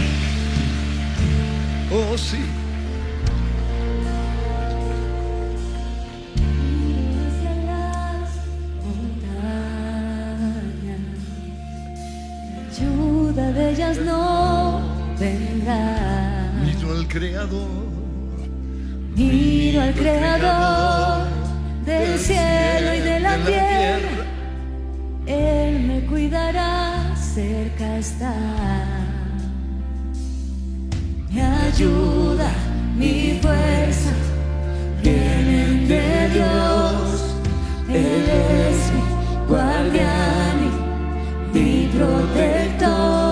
Oh 1.92 2.18
sí. 2.18 2.57
No 13.78 14.82
vendrá. 15.20 16.52
Miro 16.66 16.92
al 16.94 17.08
Creador. 17.08 17.86
Miro 19.16 19.82
al 19.82 19.94
Creador 19.94 21.28
del 21.86 22.18
cielo 22.18 22.96
y 22.96 23.00
de 23.02 23.20
la 23.20 23.38
tierra. 23.38 24.26
Él 25.28 25.80
me 25.82 26.06
cuidará, 26.08 27.16
cerca 27.16 27.98
está. 27.98 28.34
Mi 31.30 31.40
ayuda, 31.40 32.50
mi 32.96 33.38
fuerza, 33.42 34.12
vienen 35.04 35.88
de 35.88 36.30
Dios. 36.34 37.36
Él 37.90 38.26
es 38.28 38.92
mi 38.92 39.48
guardián 39.48 40.58
y 41.54 41.58
mi 41.58 41.90
protector. 41.96 43.27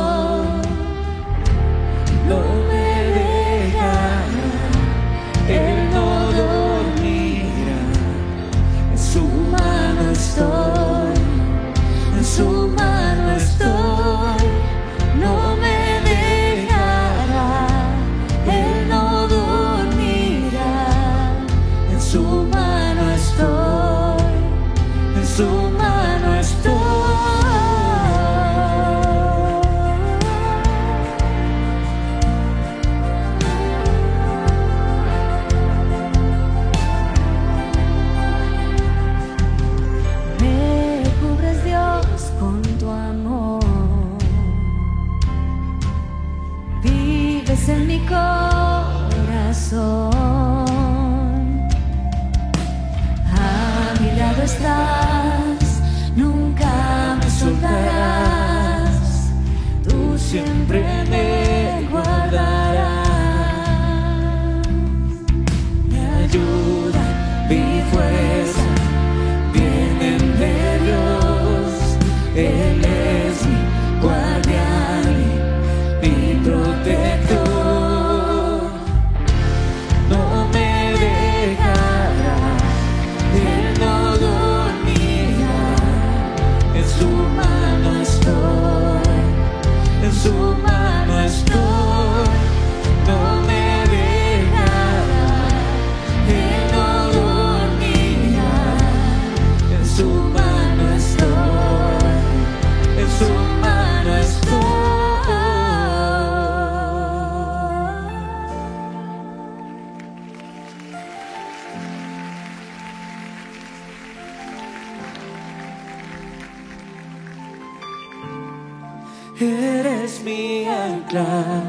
Eres 119.40 120.22
mi 120.24 120.66
ancla 120.66 121.62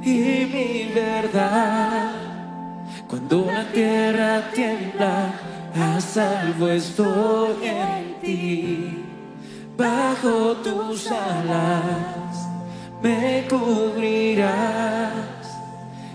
y 0.00 0.46
mi 0.52 0.92
verdad. 0.94 2.12
Cuando 3.08 3.46
la 3.46 3.64
tierra 3.72 4.48
tiembla, 4.54 5.32
a 5.74 6.00
salvo 6.00 6.68
estoy 6.68 7.56
en 7.64 8.20
ti. 8.20 9.04
Bajo 9.76 10.54
tus 10.58 11.08
alas 11.10 12.48
me 13.02 13.44
cubrirás 13.48 15.12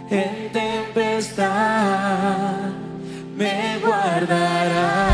en 0.10 0.52
tempestad, 0.52 1.49
me 3.36 3.80
guardarás. 3.80 5.12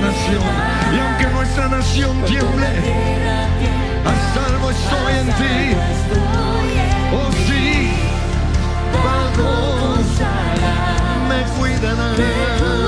Nación. 0.00 0.42
Y 0.94 0.98
aunque 0.98 1.26
nuestra 1.28 1.68
nación 1.68 2.24
tiemble, 2.24 2.66
a 4.04 4.34
salvo 4.34 4.70
estoy 4.70 5.14
en 5.14 5.26
ti. 5.26 6.49
Me 11.60 11.78
cuidarás. 11.78 12.79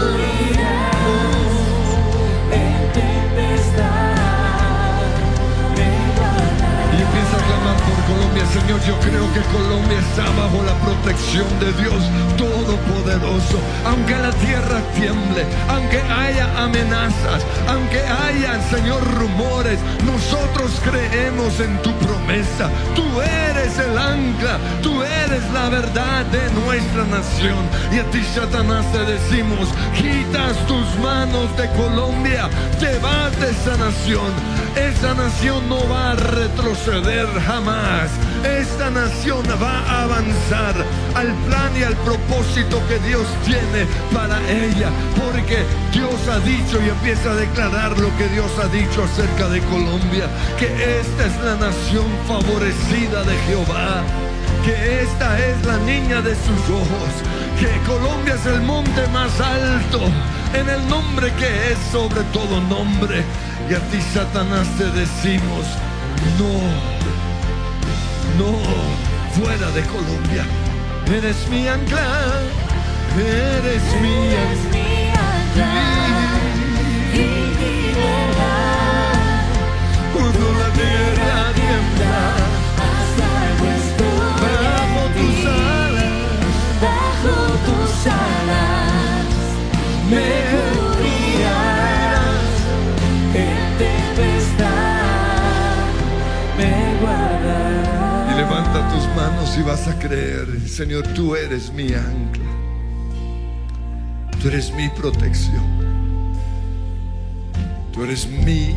Colombia, 8.32 8.60
Señor. 8.60 8.80
Yo 8.86 8.98
creo 9.00 9.32
que 9.34 9.40
Colombia 9.52 9.98
está 9.98 10.24
bajo 10.40 10.62
la 10.62 10.74
protección 10.80 11.46
de 11.60 11.72
Dios 11.82 12.02
Todopoderoso. 12.38 13.58
Aunque 13.84 14.16
la 14.16 14.30
tierra 14.32 14.80
tiemble, 14.94 15.44
aunque 15.68 16.00
haya 16.00 16.46
amenazas, 16.62 17.44
aunque 17.68 18.00
haya, 18.00 18.60
Señor, 18.70 19.02
rumores, 19.18 19.78
nosotros 20.06 20.80
creemos 20.82 21.60
en 21.60 21.76
tu 21.82 21.92
promesa. 21.98 22.70
Tú 22.94 23.04
eres 23.20 23.78
el 23.78 23.98
ancla, 23.98 24.58
tú 24.82 25.02
eres 25.02 25.42
la 25.52 25.68
verdad 25.68 26.24
de 26.26 26.50
nuestra 26.62 27.04
nación. 27.04 27.68
Y 27.92 27.98
a 27.98 28.04
ti, 28.10 28.22
Satanás, 28.34 28.86
te 28.92 29.04
decimos, 29.04 29.68
quitas 29.94 30.56
tus 30.66 30.86
manos 31.02 31.54
de 31.56 31.68
Colombia, 31.72 32.48
te 32.80 32.92
de 32.92 33.50
esa 33.50 33.76
nación. 33.76 34.32
Esa 34.76 35.12
nación 35.12 35.68
no 35.68 35.86
va 35.88 36.12
a 36.12 36.14
retroceder 36.14 37.26
jamás. 37.46 38.10
Esta 38.42 38.90
nación 38.90 39.44
va 39.62 39.80
a 39.80 40.04
avanzar 40.04 40.74
al 41.14 41.34
plan 41.46 41.70
y 41.78 41.82
al 41.82 41.94
propósito 41.98 42.80
que 42.88 42.98
Dios 43.06 43.26
tiene 43.44 43.86
para 44.14 44.40
ella. 44.50 44.88
Porque 45.14 45.58
Dios 45.92 46.16
ha 46.28 46.38
dicho 46.40 46.80
y 46.82 46.88
empieza 46.88 47.32
a 47.32 47.34
declarar 47.34 47.98
lo 47.98 48.16
que 48.16 48.28
Dios 48.28 48.50
ha 48.58 48.68
dicho 48.68 49.04
acerca 49.04 49.48
de 49.48 49.60
Colombia. 49.60 50.26
Que 50.58 50.66
esta 51.00 51.26
es 51.26 51.36
la 51.44 51.56
nación 51.56 52.06
favorecida 52.26 53.24
de 53.24 53.36
Jehová. 53.46 54.02
Que 54.64 55.02
esta 55.02 55.38
es 55.38 55.66
la 55.66 55.76
niña 55.78 56.22
de 56.22 56.34
sus 56.34 56.70
ojos. 56.70 57.12
Que 57.60 57.68
Colombia 57.86 58.34
es 58.34 58.46
el 58.46 58.62
monte 58.62 59.06
más 59.08 59.38
alto. 59.38 60.00
En 60.54 60.68
el 60.68 60.88
nombre 60.88 61.30
que 61.34 61.72
es 61.72 61.78
sobre 61.90 62.22
todo 62.32 62.60
nombre. 62.62 63.22
Y 63.68 63.74
a 63.74 63.80
ti, 63.90 64.00
Satanás, 64.12 64.66
te 64.76 64.84
decimos, 64.90 65.66
no, 66.38 66.52
no, 68.38 68.58
fuera 69.34 69.70
de 69.70 69.82
Colombia. 69.82 70.44
Eres 71.06 71.48
mi 71.48 71.68
ancla, 71.68 72.40
eres 73.16 73.82
mi 74.00 74.34
ancla. 74.34 74.82
Cuando 80.12 80.52
la 80.52 80.68
tierra 80.72 81.52
tiembla, 81.54 82.41
manos 99.22 99.56
y 99.56 99.62
vas 99.62 99.86
a 99.86 99.96
creer, 100.00 100.48
Señor, 100.66 101.06
tú 101.14 101.36
eres 101.36 101.72
mi 101.72 101.92
ancla. 101.92 102.52
Tú 104.40 104.48
eres 104.48 104.74
mi 104.74 104.88
protección. 104.88 105.64
Tú 107.92 108.02
eres 108.02 108.26
mi 108.26 108.74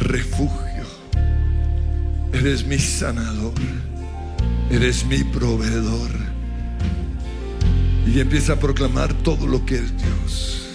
refugio. 0.00 0.86
Eres 2.32 2.66
mi 2.66 2.78
sanador. 2.80 3.54
Eres 4.70 5.04
mi 5.06 5.22
proveedor. 5.22 6.10
Y 8.08 8.18
empieza 8.18 8.54
a 8.54 8.56
proclamar 8.56 9.14
todo 9.22 9.46
lo 9.46 9.64
que 9.64 9.76
es 9.76 9.92
Dios. 9.96 10.66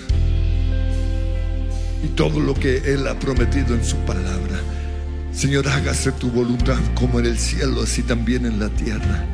Y 2.05 2.07
todo 2.15 2.39
lo 2.39 2.53
que 2.53 2.77
Él 2.93 3.05
ha 3.09 3.19
prometido 3.19 3.75
en 3.75 3.83
su 3.83 3.97
palabra. 4.05 4.78
Señor, 5.39 5.69
hágase 5.69 6.11
tu 6.11 6.29
voluntad 6.29 6.79
como 6.95 7.21
en 7.21 7.25
el 7.25 7.39
cielo, 7.39 7.83
así 7.83 8.03
también 8.03 8.45
en 8.45 8.59
la 8.59 8.67
tierra. 8.67 9.25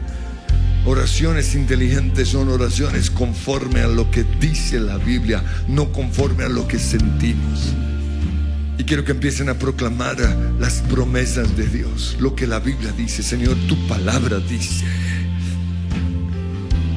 Oraciones 0.86 1.56
inteligentes 1.56 2.30
son 2.30 2.50
oraciones 2.50 3.10
conforme 3.10 3.80
a 3.80 3.88
lo 3.88 4.12
que 4.12 4.24
dice 4.40 4.80
la 4.80 5.00
Biblia, 5.00 5.44
no 5.68 5.92
conforme 5.92 6.44
a 6.44 6.48
lo 6.48 6.68
que 6.68 6.78
sentimos. 6.78 7.74
Y 8.78 8.84
quiero 8.84 9.04
que 9.04 9.14
empiecen 9.14 9.50
a 9.50 9.56
proclamar 9.56 10.18
las 10.60 10.84
promesas 10.92 11.58
de 11.58 11.66
Dios, 11.66 12.18
lo 12.20 12.36
que 12.36 12.46
la 12.46 12.60
Biblia 12.60 12.92
dice. 12.96 13.24
Señor, 13.24 13.58
tu 13.68 13.88
palabra 13.88 14.38
dice 14.38 14.86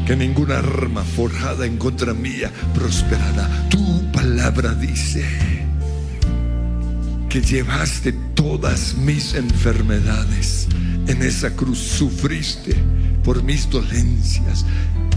que 0.06 0.16
ninguna 0.16 0.58
arma 0.58 1.02
forjada 1.02 1.64
en 1.64 1.78
contra 1.78 2.12
mía 2.12 2.52
prosperará. 2.74 3.48
Tu 3.70 4.12
palabra 4.12 4.74
dice 4.74 5.57
que 7.28 7.40
llevaste 7.42 8.12
todas 8.34 8.94
mis 8.94 9.34
enfermedades 9.34 10.66
en 11.06 11.22
esa 11.22 11.50
cruz, 11.54 11.78
sufriste 11.78 12.74
por 13.22 13.42
mis 13.42 13.68
dolencias. 13.68 14.64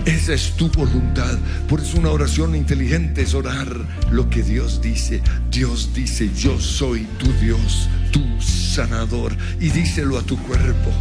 Esa 0.06 0.34
es 0.34 0.56
tu 0.56 0.70
voluntad. 0.70 1.38
Por 1.70 1.80
eso 1.80 1.98
una 1.98 2.10
oración 2.10 2.56
inteligente 2.56 3.22
es 3.22 3.34
orar 3.34 3.68
lo 4.12 4.30
que 4.30 4.42
Dios 4.42 4.82
dice. 4.82 5.22
Dios 5.50 5.92
dice, 5.94 6.30
yo 6.36 6.60
soy 6.60 7.08
tu 7.18 7.32
Dios, 7.34 7.88
tu 8.12 8.22
sanador. 8.42 9.36
Y 9.60 9.70
díselo 9.70 10.18
a 10.18 10.24
tu 10.24 10.38
cuerpo. 10.38 10.92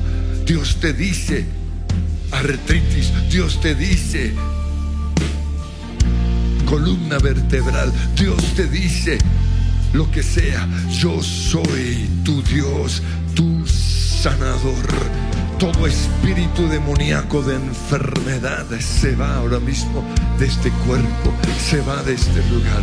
Dios 0.47 0.77
te 0.81 0.93
dice, 0.93 1.47
artritis. 2.31 3.13
Dios 3.31 3.61
te 3.61 3.75
dice, 3.75 4.33
columna 6.67 7.19
vertebral. 7.19 7.93
Dios 8.17 8.55
te 8.55 8.67
dice, 8.67 9.19
lo 9.93 10.11
que 10.11 10.23
sea, 10.23 10.69
yo 10.91 11.23
soy 11.23 12.09
tu 12.25 12.43
Dios, 12.43 13.03
tu 13.35 13.67
sanador. 13.67 14.87
Todo 15.59 15.87
espíritu 15.87 16.67
demoníaco 16.69 17.43
de 17.43 17.57
enfermedades 17.57 18.85
se 18.85 19.15
va 19.15 19.37
ahora 19.37 19.61
mismo 19.61 20.03
de 20.39 20.47
este 20.47 20.71
cuerpo, 20.87 21.33
se 21.59 21.81
va 21.83 22.03
de 22.03 22.15
este 22.15 22.43
lugar, 22.51 22.83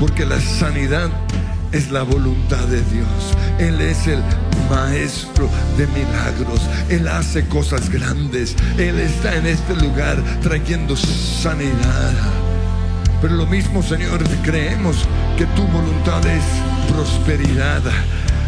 porque 0.00 0.24
la 0.24 0.40
sanidad 0.40 1.10
es 1.72 1.90
la 1.90 2.02
voluntad 2.02 2.64
de 2.66 2.82
Dios. 2.82 3.36
Él 3.58 3.80
es 3.80 4.06
el 4.06 4.22
maestro 4.70 5.48
de 5.76 5.86
milagros. 5.88 6.60
Él 6.88 7.06
hace 7.08 7.46
cosas 7.46 7.90
grandes. 7.90 8.56
Él 8.78 8.98
está 8.98 9.36
en 9.36 9.46
este 9.46 9.74
lugar 9.76 10.22
trayendo 10.42 10.96
sanidad. 10.96 12.45
Pero 13.20 13.34
lo 13.34 13.46
mismo, 13.46 13.82
Señor, 13.82 14.22
creemos 14.42 15.06
que 15.36 15.46
tu 15.46 15.62
voluntad 15.68 16.24
es 16.26 16.44
prosperidad. 16.92 17.82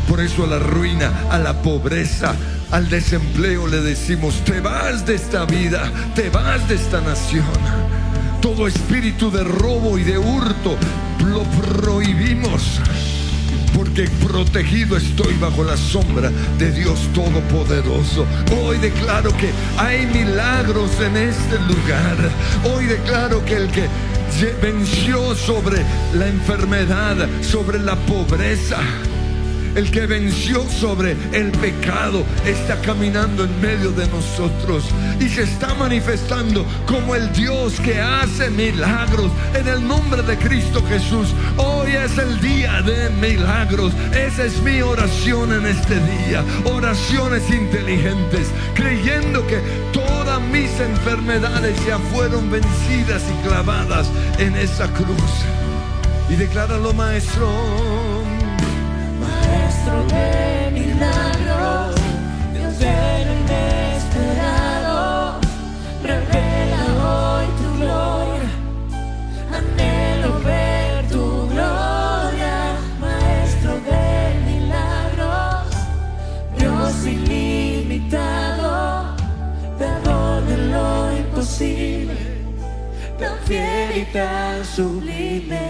Por 0.09 0.21
eso 0.21 0.45
a 0.45 0.47
la 0.47 0.59
ruina, 0.59 1.13
a 1.31 1.39
la 1.39 1.63
pobreza, 1.63 2.35
al 2.71 2.89
desempleo 2.89 3.67
le 3.67 3.81
decimos, 3.81 4.43
te 4.45 4.61
vas 4.61 5.07
de 5.07 5.15
esta 5.15 5.45
vida, 5.47 5.91
te 6.15 6.31
vas 6.31 6.67
de 6.69 6.75
esta 6.75 7.01
nación. 7.01 7.45
Todo 8.41 8.69
espíritu 8.69 9.31
de 9.31 9.43
robo 9.45 9.99
y 9.99 10.05
de 10.05 10.19
hurto 10.19 10.77
lo 11.25 11.43
prohibimos. 11.45 12.81
porque 13.75 14.09
protegido 14.27 14.97
estoy 14.97 15.35
bajo 15.35 15.63
la 15.63 15.77
sombra 15.77 16.33
de 16.59 16.73
Dios 16.73 16.99
Todopoderoso. 17.15 18.27
Hoy 18.61 18.77
declaro 18.79 19.31
que 19.37 19.51
hay 19.77 20.05
milagros 20.07 20.91
en 21.01 21.17
este 21.17 21.59
lugar. 21.61 22.17
Hoy 22.65 22.87
declaro 22.87 23.45
que 23.45 23.55
el 23.55 23.71
que 23.71 23.87
venció 24.61 25.35
sobre 25.35 25.85
la 26.14 26.29
enfermedad, 26.29 27.29
sobre 27.43 27.79
la 27.79 27.97
pobreza, 27.97 28.79
el 29.79 29.93
que 29.93 30.07
venció 30.07 30.69
sobre 30.69 31.12
el 31.33 31.53
pecado, 31.53 32.25
está 32.45 32.81
caminando 32.81 33.45
en 33.45 33.61
medio 33.61 33.93
de 33.93 34.09
nosotros 34.09 34.87
y 35.21 35.29
se 35.29 35.45
está 35.45 35.73
manifestando 35.75 36.67
como 36.85 37.14
el 37.14 37.33
Dios 37.33 37.79
que 37.79 38.01
hace 38.01 38.51
milagros 38.51 39.31
en 39.55 39.69
el 39.69 39.87
nombre 39.87 40.23
de 40.23 40.37
Cristo 40.37 40.83
Jesús. 40.88 41.29
Hoy 41.59 41.93
es 41.93 42.19
el 42.19 42.41
día 42.41 42.83
de 42.83 43.09
milagros. 43.21 43.93
Esa 44.12 44.47
es 44.47 44.61
mi 44.62 44.83
oración 44.83 45.53
en 45.53 45.67
este 45.67 45.95
día. 45.95 46.45
Oraciones 46.64 47.49
inteligentes, 47.49 48.49
creyendo 48.75 49.47
que 49.47 49.61
todas 49.93 50.41
mis 50.51 50.71
enfermedades 50.81 51.79
ya 51.87 52.01
fueron 52.12 52.51
vencidas 52.51 53.23
y 53.31 53.47
clavadas 53.47 54.11
en 54.38 54.57
esa 54.57 54.88
cruz. 54.88 55.45
Y 56.29 56.35
decláralo, 56.35 56.93
maestro 56.95 58.18
de 59.92 60.70
milagros, 60.72 61.94
Dios 62.53 62.79
de 62.79 63.24
lo 63.27 63.33
inesperado, 63.40 64.96
revela 66.03 66.83
hoy 67.07 67.46
tu 67.59 67.68
gloria, 67.81 68.51
anhelo 69.59 70.31
ver 70.44 71.09
tu 71.09 71.22
gloria, 71.48 72.57
Maestro 73.01 73.72
de 73.90 74.05
milagros, 74.51 75.66
Dios 76.59 76.92
ilimitado, 77.07 78.70
dador 79.79 80.44
de 80.44 80.57
lo 80.72 80.88
imposible, 81.16 82.18
tan 83.18 83.37
fiel 83.46 83.96
y 83.96 84.05
tan 84.12 84.64
sublime, 84.64 85.68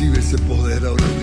recibe 0.00 0.18
ese 0.18 0.38
poder 0.38 0.86
ahora 0.86 1.19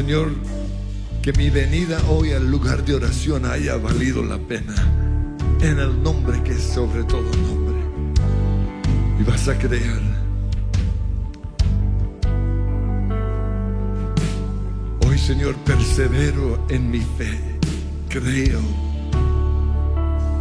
Señor, 0.00 0.32
que 1.20 1.30
mi 1.34 1.50
venida 1.50 2.00
hoy 2.08 2.32
al 2.32 2.50
lugar 2.50 2.82
de 2.86 2.94
oración 2.94 3.44
haya 3.44 3.76
valido 3.76 4.24
la 4.24 4.38
pena. 4.38 4.74
En 5.60 5.78
el 5.78 6.02
nombre 6.02 6.42
que 6.42 6.52
es 6.52 6.62
sobre 6.62 7.04
todo 7.04 7.30
nombre. 7.36 7.76
Y 9.20 9.22
vas 9.24 9.46
a 9.48 9.58
creer. 9.58 10.00
Hoy, 15.06 15.18
Señor, 15.18 15.54
persevero 15.66 16.64
en 16.70 16.90
mi 16.90 17.00
fe. 17.00 17.38
Creo 18.08 18.60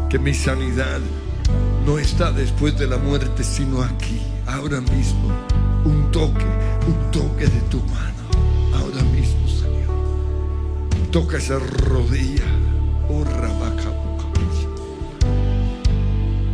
que 0.09 0.19
mi 0.19 0.33
sanidad 0.33 1.01
no 1.85 1.99
está 1.99 2.31
después 2.31 2.79
de 2.79 2.87
la 2.87 2.97
muerte, 2.97 3.43
sino 3.43 3.83
aquí, 3.83 4.21
ahora 4.47 4.79
mismo. 4.79 5.33
Un 5.83 6.09
toque, 6.13 6.45
un 6.87 7.11
toque 7.11 7.45
de 7.45 7.59
tu 7.69 7.79
mano, 7.79 8.18
Señor. 11.09 11.11
Toca 11.11 11.37
esa 11.37 11.59
rodilla. 11.59 12.43
Oh, 13.09 13.25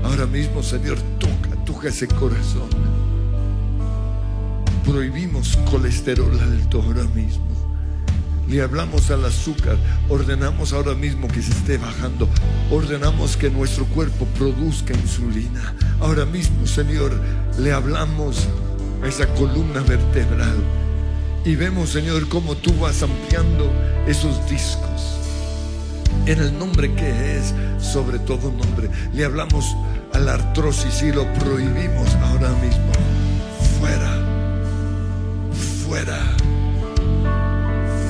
Ahora 0.03 0.25
mismo, 0.27 0.63
Señor, 0.63 0.97
toca, 1.19 1.55
toca 1.65 1.89
ese 1.89 2.07
corazón. 2.07 2.69
Prohibimos 4.85 5.57
colesterol 5.69 6.39
alto 6.39 6.81
ahora 6.81 7.03
mismo. 7.15 7.43
Le 8.47 8.61
hablamos 8.61 9.09
al 9.09 9.25
azúcar, 9.25 9.75
ordenamos 10.07 10.71
ahora 10.71 10.93
mismo 10.93 11.27
que 11.27 11.41
se 11.41 11.51
esté 11.51 11.79
bajando, 11.79 12.29
ordenamos 12.69 13.35
que 13.35 13.49
nuestro 13.49 13.85
cuerpo 13.85 14.25
produzca 14.37 14.93
insulina. 14.93 15.73
Ahora 15.99 16.25
mismo, 16.25 16.67
Señor, 16.67 17.11
le 17.57 17.73
hablamos 17.73 18.47
a 19.03 19.07
esa 19.07 19.25
columna 19.33 19.81
vertebral 19.81 20.55
y 21.45 21.55
vemos, 21.55 21.91
Señor, 21.91 22.27
cómo 22.27 22.55
tú 22.55 22.73
vas 22.79 23.03
ampliando 23.03 23.71
esos 24.07 24.49
discos. 24.49 25.19
En 26.25 26.39
el 26.39 26.57
nombre 26.57 26.91
que 26.95 27.37
es 27.37 27.53
sobre 27.79 28.17
todo 28.17 28.51
nombre, 28.51 28.89
le 29.13 29.25
hablamos 29.25 29.75
a 30.13 30.19
la 30.19 30.33
artrosis 30.33 31.03
y 31.03 31.11
lo 31.11 31.31
prohibimos 31.33 32.15
ahora 32.15 32.49
mismo. 32.53 32.91
fuera, 33.79 34.11
fuera, 35.87 36.19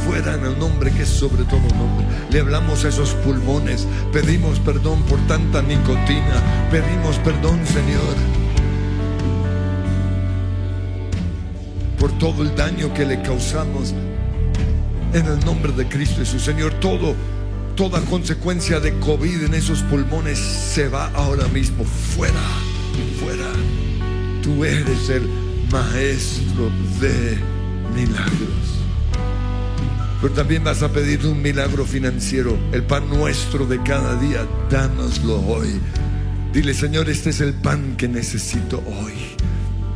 fuera 0.05 0.35
en 0.35 0.45
el 0.45 0.57
nombre 0.57 0.91
que 0.91 1.03
es 1.03 1.09
sobre 1.09 1.43
todo 1.43 1.59
nombre. 1.75 2.05
Le 2.29 2.39
hablamos 2.39 2.85
a 2.85 2.89
esos 2.89 3.09
pulmones, 3.15 3.85
pedimos 4.13 4.59
perdón 4.59 5.01
por 5.03 5.19
tanta 5.27 5.61
nicotina, 5.61 6.69
pedimos 6.71 7.17
perdón, 7.17 7.59
Señor, 7.65 8.15
por 12.05 12.19
todo 12.19 12.43
el 12.43 12.55
daño 12.55 12.93
que 12.93 13.03
le 13.03 13.19
causamos 13.23 13.91
en 15.11 15.25
el 15.25 15.43
nombre 15.43 15.71
de 15.71 15.87
Cristo 15.87 16.17
Jesús, 16.17 16.43
Señor, 16.43 16.71
todo 16.75 17.15
toda 17.75 17.99
consecuencia 18.01 18.79
de 18.79 18.93
COVID 18.99 19.45
en 19.45 19.55
esos 19.55 19.81
pulmones 19.81 20.37
se 20.37 20.87
va 20.87 21.07
ahora 21.15 21.47
mismo 21.47 21.83
fuera, 21.83 22.43
fuera. 23.19 23.49
Tú 24.43 24.63
eres 24.63 25.09
el 25.09 25.27
maestro 25.71 26.69
de 27.01 27.39
milagros. 27.95 28.83
Pero 30.21 30.31
también 30.35 30.63
vas 30.63 30.83
a 30.83 30.89
pedir 30.89 31.25
un 31.25 31.41
milagro 31.41 31.85
financiero, 31.85 32.55
el 32.71 32.83
pan 32.83 33.09
nuestro 33.09 33.65
de 33.65 33.81
cada 33.81 34.15
día, 34.17 34.45
dánoslo 34.69 35.41
hoy. 35.41 35.81
Dile, 36.53 36.75
Señor, 36.75 37.09
este 37.09 37.31
es 37.31 37.41
el 37.41 37.55
pan 37.55 37.95
que 37.97 38.07
necesito 38.07 38.83
hoy. 38.85 39.13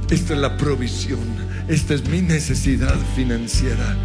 Esta 0.09 0.33
es 0.33 0.39
la 0.39 0.57
provisión, 0.57 1.48
esta 1.69 1.93
es 1.93 2.09
mi 2.09 2.23
necesidad 2.23 2.95
financiera. 3.15 3.95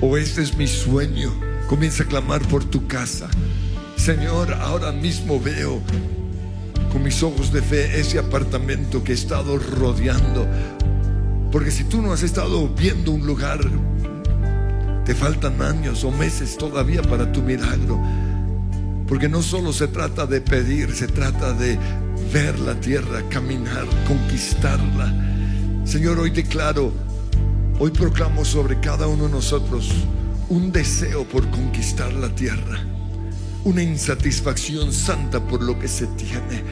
O 0.00 0.16
este 0.16 0.40
es 0.42 0.56
mi 0.56 0.66
sueño. 0.66 1.30
Comienza 1.68 2.04
a 2.04 2.06
clamar 2.06 2.40
por 2.48 2.64
tu 2.64 2.86
casa. 2.86 3.28
Señor, 3.96 4.54
ahora 4.54 4.90
mismo 4.90 5.38
veo 5.38 5.82
con 6.90 7.02
mis 7.02 7.22
ojos 7.22 7.52
de 7.52 7.60
fe 7.60 8.00
ese 8.00 8.18
apartamento 8.18 9.04
que 9.04 9.12
he 9.12 9.14
estado 9.14 9.58
rodeando. 9.58 10.48
Porque 11.52 11.70
si 11.70 11.84
tú 11.84 12.00
no 12.00 12.12
has 12.12 12.22
estado 12.22 12.66
viendo 12.68 13.12
un 13.12 13.26
lugar, 13.26 13.60
te 15.04 15.14
faltan 15.14 15.60
años 15.60 16.04
o 16.04 16.10
meses 16.10 16.56
todavía 16.56 17.02
para 17.02 17.30
tu 17.32 17.42
milagro. 17.42 18.00
Porque 19.06 19.28
no 19.28 19.42
solo 19.42 19.74
se 19.74 19.88
trata 19.88 20.24
de 20.24 20.40
pedir, 20.40 20.94
se 20.94 21.06
trata 21.06 21.52
de 21.52 21.78
ver 22.32 22.58
la 22.58 22.78
tierra, 22.80 23.22
caminar, 23.28 23.86
conquistarla. 24.06 25.12
Señor, 25.84 26.18
hoy 26.18 26.30
declaro 26.30 26.92
Hoy 27.80 27.92
proclamo 27.92 28.44
sobre 28.44 28.80
cada 28.80 29.06
uno 29.06 29.26
de 29.26 29.30
nosotros 29.30 29.88
un 30.48 30.72
deseo 30.72 31.22
por 31.28 31.48
conquistar 31.48 32.12
la 32.12 32.28
tierra, 32.34 32.84
una 33.62 33.84
insatisfacción 33.84 34.92
santa 34.92 35.38
por 35.46 35.62
lo 35.62 35.78
que 35.78 35.86
se 35.86 36.08
tiene. 36.08 36.64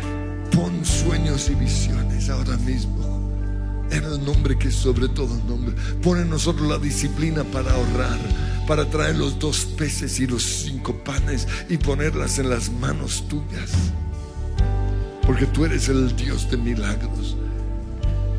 Pon 0.50 0.84
sueños 0.84 1.48
y 1.48 1.54
visiones 1.54 2.28
ahora 2.28 2.56
mismo, 2.56 3.86
en 3.92 4.02
el 4.02 4.24
nombre 4.24 4.58
que 4.58 4.66
es 4.66 4.74
sobre 4.74 5.08
todo 5.08 5.32
nombre. 5.46 5.76
Pon 6.02 6.18
en 6.18 6.28
nosotros 6.28 6.68
la 6.68 6.78
disciplina 6.78 7.44
para 7.44 7.70
ahorrar, 7.70 8.18
para 8.66 8.90
traer 8.90 9.14
los 9.14 9.38
dos 9.38 9.64
peces 9.64 10.18
y 10.18 10.26
los 10.26 10.42
cinco 10.42 11.04
panes 11.04 11.46
y 11.68 11.76
ponerlas 11.76 12.40
en 12.40 12.50
las 12.50 12.68
manos 12.68 13.28
tuyas. 13.28 13.70
Porque 15.26 15.46
tú 15.46 15.64
eres 15.64 15.88
el 15.88 16.14
Dios 16.14 16.50
de 16.50 16.56
milagros. 16.56 17.36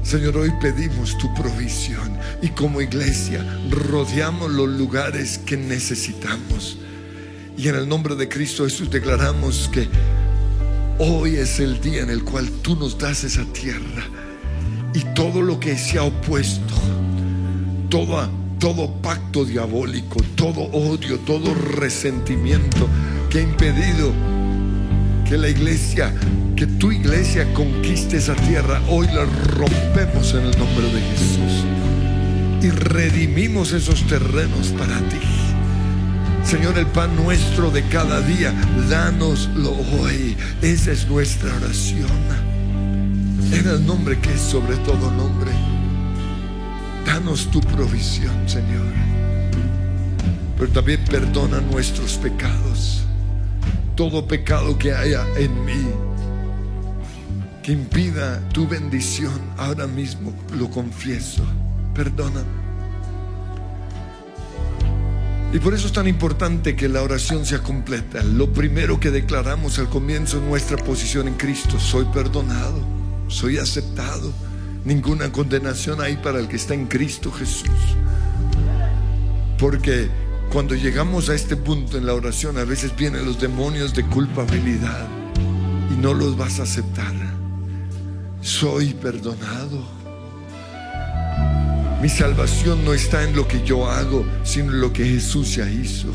Señor, 0.04 0.38
hoy 0.38 0.54
pedimos 0.62 1.18
tu 1.18 1.34
provisión 1.34 2.18
y 2.42 2.48
como 2.50 2.80
iglesia 2.80 3.46
rodeamos 3.70 4.50
los 4.50 4.70
lugares 4.70 5.38
que 5.38 5.58
necesitamos. 5.58 6.78
Y 7.58 7.68
en 7.68 7.76
el 7.76 7.90
nombre 7.90 8.16
de 8.16 8.30
Cristo 8.30 8.64
Jesús 8.64 8.90
declaramos 8.90 9.70
que 9.74 9.90
hoy 11.00 11.36
es 11.36 11.60
el 11.60 11.82
día 11.82 12.04
en 12.04 12.10
el 12.10 12.24
cual 12.24 12.50
tú 12.62 12.78
nos 12.78 12.98
das 12.98 13.26
esa 13.26 13.44
tierra 13.52 14.04
y 14.94 15.02
todo 15.14 15.42
lo 15.42 15.60
que 15.60 15.78
se 15.78 15.98
ha 15.98 16.04
opuesto, 16.04 16.74
todo, 17.90 18.30
todo 18.60 18.94
pacto 19.02 19.44
diabólico, 19.44 20.22
todo 20.36 20.62
odio, 20.72 21.20
todo 21.20 21.54
resentimiento 21.54 22.88
que 23.30 23.40
ha 23.40 23.42
impedido 23.42 24.37
que 25.28 25.38
la 25.38 25.50
iglesia, 25.50 26.14
que 26.56 26.66
tu 26.66 26.92
iglesia 26.92 27.54
conquiste 27.54 28.18
esa 28.18 28.34
tierra, 28.36 28.82
hoy 28.88 29.08
la 29.08 29.26
rompemos 29.26 30.34
en 30.34 30.46
el 30.46 30.58
nombre 30.58 30.86
de 30.94 31.02
Jesús 31.02 31.66
y 32.62 32.70
redimimos 32.70 33.74
esos 33.74 34.04
terrenos 34.08 34.70
para 34.70 34.98
ti. 35.10 35.20
Señor, 36.44 36.78
el 36.78 36.88
pan 36.88 37.14
nuestro 37.18 37.72
de 37.72 37.84
cada 37.90 38.22
día, 38.22 38.54
dánoslo 38.90 39.72
hoy. 40.02 40.38
Esa 40.62 40.92
es 40.92 41.08
nuestra 41.08 41.54
oración. 41.56 42.08
En 43.52 43.68
el 43.68 43.86
nombre 43.86 44.18
que 44.20 44.34
es 44.34 44.40
sobre 44.40 44.78
todo 44.78 45.12
nombre. 45.12 45.52
Danos 47.06 47.52
tu 47.52 47.60
provisión, 47.60 48.48
Señor. 48.48 48.94
Pero 50.58 50.72
también 50.72 51.04
perdona 51.06 51.60
nuestros 51.60 52.14
pecados 52.14 53.07
todo 53.98 54.26
pecado 54.26 54.78
que 54.78 54.94
haya 54.94 55.26
en 55.36 55.66
mí 55.66 55.86
que 57.68 57.74
impida 57.74 58.40
tu 58.54 58.66
bendición, 58.66 59.42
ahora 59.58 59.88
mismo 59.88 60.34
lo 60.58 60.70
confieso. 60.70 61.44
Perdóname. 61.94 62.48
Y 65.52 65.60
por 65.60 65.74
eso 65.74 65.88
es 65.88 65.94
tan 65.94 66.08
importante 66.08 66.78
que 66.78 66.88
la 66.88 67.02
oración 67.02 67.46
sea 67.46 67.60
completa. 67.60 68.24
Lo 68.24 68.54
primero 68.54 69.02
que 69.02 69.12
declaramos 69.12 69.80
al 69.80 69.90
comienzo 69.90 70.40
nuestra 70.40 70.78
posición 70.78 71.28
en 71.28 71.34
Cristo, 71.34 71.78
soy 71.78 72.06
perdonado, 72.06 72.80
soy 73.28 73.58
aceptado. 73.58 74.32
Ninguna 74.86 75.30
condenación 75.34 76.00
hay 76.00 76.16
para 76.16 76.40
el 76.40 76.48
que 76.48 76.56
está 76.56 76.74
en 76.74 76.86
Cristo 76.86 77.34
Jesús. 77.34 77.68
Porque 79.60 80.10
cuando 80.52 80.76
llegamos 80.76 81.30
a 81.30 81.36
este 81.36 81.58
punto 81.58 81.98
en 81.98 82.06
la 82.06 82.14
oración, 82.14 82.58
a 82.58 82.64
veces 82.64 82.96
vienen 82.96 83.26
los 83.26 83.40
demonios 83.40 83.94
de 83.94 84.04
culpabilidad 84.04 85.08
y 85.92 86.02
no 86.02 86.14
los 86.14 86.38
vas 86.38 86.60
a 86.60 86.64
aceptar. 86.64 87.14
Soy 88.42 88.94
perdonado. 88.94 89.84
Mi 92.02 92.10
salvación 92.10 92.86
no 92.86 92.94
está 92.94 93.24
en 93.24 93.36
lo 93.36 93.48
que 93.48 93.64
yo 93.64 93.90
hago, 93.90 94.26
sino 94.44 94.72
en 94.72 94.80
lo 94.80 94.94
que 94.94 95.06
Jesús 95.06 95.56
ya 95.56 95.70
hizo. 95.70 96.08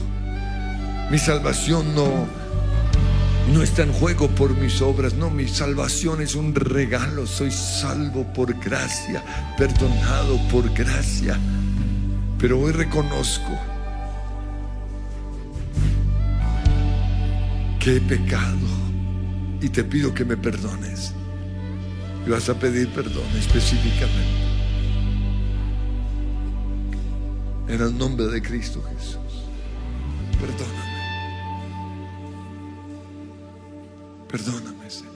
Mi 1.10 1.18
salvación 1.18 1.94
no, 1.94 2.26
no 3.52 3.62
está 3.62 3.82
en 3.82 3.92
juego 3.92 4.28
por 4.28 4.56
mis 4.56 4.80
obras, 4.80 5.12
no, 5.14 5.28
mi 5.28 5.46
salvación 5.46 6.22
es 6.22 6.34
un 6.34 6.54
regalo. 6.54 7.26
Soy 7.26 7.50
salvo 7.50 8.24
por 8.32 8.54
gracia, 8.54 9.22
perdonado 9.58 10.40
por 10.48 10.72
gracia. 10.72 11.38
Pero 12.38 12.60
hoy 12.60 12.72
reconozco 12.72 13.71
que 17.82 17.96
he 17.96 18.00
pecado 18.00 18.68
y 19.60 19.68
te 19.68 19.82
pido 19.82 20.14
que 20.14 20.24
me 20.24 20.36
perdones. 20.36 21.12
Y 22.24 22.30
vas 22.30 22.48
a 22.48 22.54
pedir 22.54 22.88
perdón 22.90 23.26
específicamente. 23.36 24.42
En 27.66 27.80
el 27.80 27.98
nombre 27.98 28.26
de 28.26 28.40
Cristo 28.40 28.80
Jesús. 28.84 29.48
Perdóname. 30.40 30.92
Perdóname, 34.28 34.88
Señor. 34.88 35.12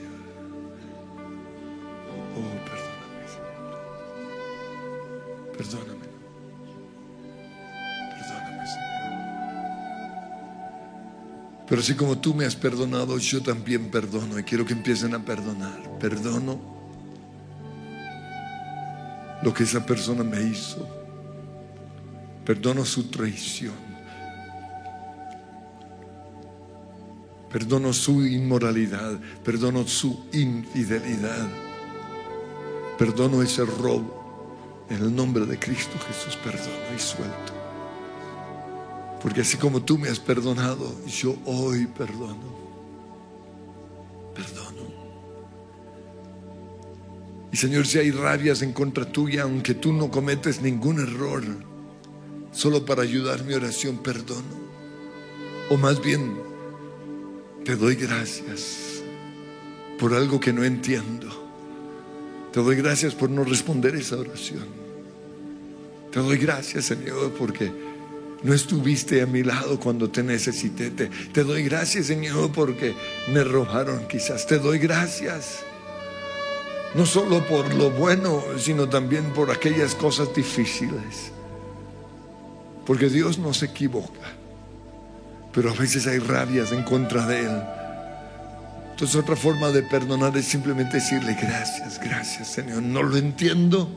Oh, 2.34 2.50
perdóname, 2.64 3.28
Señor. 3.28 3.76
Perdóname. 5.56 6.05
Pero 11.68 11.80
así 11.80 11.94
como 11.94 12.18
tú 12.18 12.32
me 12.32 12.44
has 12.44 12.54
perdonado, 12.54 13.18
yo 13.18 13.42
también 13.42 13.90
perdono 13.90 14.38
y 14.38 14.44
quiero 14.44 14.64
que 14.64 14.72
empiecen 14.72 15.14
a 15.14 15.24
perdonar. 15.24 15.98
Perdono 15.98 16.60
lo 19.42 19.52
que 19.52 19.64
esa 19.64 19.84
persona 19.84 20.22
me 20.22 20.42
hizo. 20.42 20.86
Perdono 22.44 22.84
su 22.84 23.10
traición. 23.10 23.74
Perdono 27.50 27.92
su 27.92 28.24
inmoralidad. 28.24 29.18
Perdono 29.44 29.88
su 29.88 30.26
infidelidad. 30.32 31.48
Perdono 32.96 33.42
ese 33.42 33.64
robo. 33.64 34.86
En 34.88 34.98
el 34.98 35.14
nombre 35.14 35.44
de 35.46 35.58
Cristo 35.58 35.98
Jesús 36.06 36.36
perdono 36.36 36.94
y 36.96 37.00
suelto. 37.00 37.55
Porque 39.26 39.40
así 39.40 39.56
como 39.56 39.82
tú 39.82 39.98
me 39.98 40.08
has 40.08 40.20
perdonado, 40.20 41.04
yo 41.08 41.34
hoy 41.46 41.86
perdono. 41.86 42.54
Perdono. 44.32 44.88
Y 47.50 47.56
Señor, 47.56 47.88
si 47.88 47.98
hay 47.98 48.12
rabias 48.12 48.62
en 48.62 48.72
contra 48.72 49.04
tuya, 49.10 49.42
aunque 49.42 49.74
tú 49.74 49.92
no 49.92 50.12
cometes 50.12 50.62
ningún 50.62 51.00
error, 51.00 51.42
solo 52.52 52.86
para 52.86 53.02
ayudar 53.02 53.42
mi 53.42 53.54
oración, 53.54 53.98
perdono. 53.98 54.44
O 55.70 55.76
más 55.76 56.00
bien, 56.00 56.36
te 57.64 57.74
doy 57.74 57.96
gracias 57.96 59.02
por 59.98 60.14
algo 60.14 60.38
que 60.38 60.52
no 60.52 60.62
entiendo. 60.62 61.26
Te 62.52 62.60
doy 62.60 62.76
gracias 62.76 63.16
por 63.16 63.28
no 63.28 63.42
responder 63.42 63.96
esa 63.96 64.18
oración. 64.18 64.66
Te 66.12 66.20
doy 66.20 66.38
gracias, 66.38 66.84
Señor, 66.84 67.32
porque 67.32 67.85
no 68.42 68.54
estuviste 68.54 69.22
a 69.22 69.26
mi 69.26 69.42
lado 69.42 69.80
cuando 69.80 70.10
te 70.10 70.22
necesité. 70.22 70.90
Te, 70.90 71.06
te 71.06 71.44
doy 71.44 71.62
gracias, 71.64 72.06
Señor, 72.06 72.52
porque 72.52 72.94
me 73.32 73.42
robaron 73.42 74.06
quizás. 74.08 74.46
Te 74.46 74.58
doy 74.58 74.78
gracias. 74.78 75.64
No 76.94 77.04
solo 77.06 77.46
por 77.46 77.74
lo 77.74 77.90
bueno, 77.90 78.42
sino 78.58 78.88
también 78.88 79.32
por 79.32 79.50
aquellas 79.50 79.94
cosas 79.94 80.34
difíciles. 80.34 81.32
Porque 82.86 83.08
Dios 83.08 83.38
no 83.38 83.52
se 83.52 83.66
equivoca. 83.66 84.32
Pero 85.52 85.70
a 85.70 85.74
veces 85.74 86.06
hay 86.06 86.18
rabias 86.18 86.72
en 86.72 86.82
contra 86.82 87.26
de 87.26 87.40
Él. 87.40 87.62
Entonces 88.92 89.16
otra 89.16 89.36
forma 89.36 89.70
de 89.72 89.82
perdonar 89.82 90.34
es 90.38 90.46
simplemente 90.46 90.96
decirle 90.96 91.36
gracias, 91.40 92.00
gracias 92.00 92.48
Señor. 92.48 92.82
No 92.82 93.02
lo 93.02 93.18
entiendo, 93.18 93.90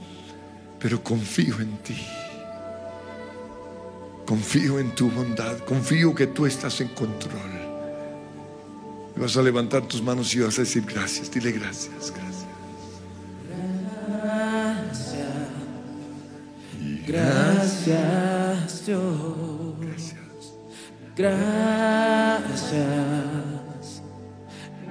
pero 0.77 1.01
confío 1.01 1.57
en 1.61 1.77
ti. 1.77 2.05
Confío 4.29 4.77
en 4.77 4.93
tu 4.93 5.09
bondad, 5.09 5.57
confío 5.65 6.13
que 6.13 6.27
tú 6.27 6.45
estás 6.45 6.79
en 6.81 6.89
control. 6.89 7.49
Y 9.17 9.19
vas 9.19 9.35
a 9.35 9.41
levantar 9.41 9.87
tus 9.87 10.03
manos 10.03 10.35
y 10.35 10.41
vas 10.41 10.59
a 10.59 10.61
decir 10.61 10.85
gracias, 10.85 11.31
dile 11.31 11.51
gracias, 11.51 12.13
gracias. 12.13 12.45
Gracias 17.07 18.85
Dios. 18.85 20.13
Gracias. 21.17 21.63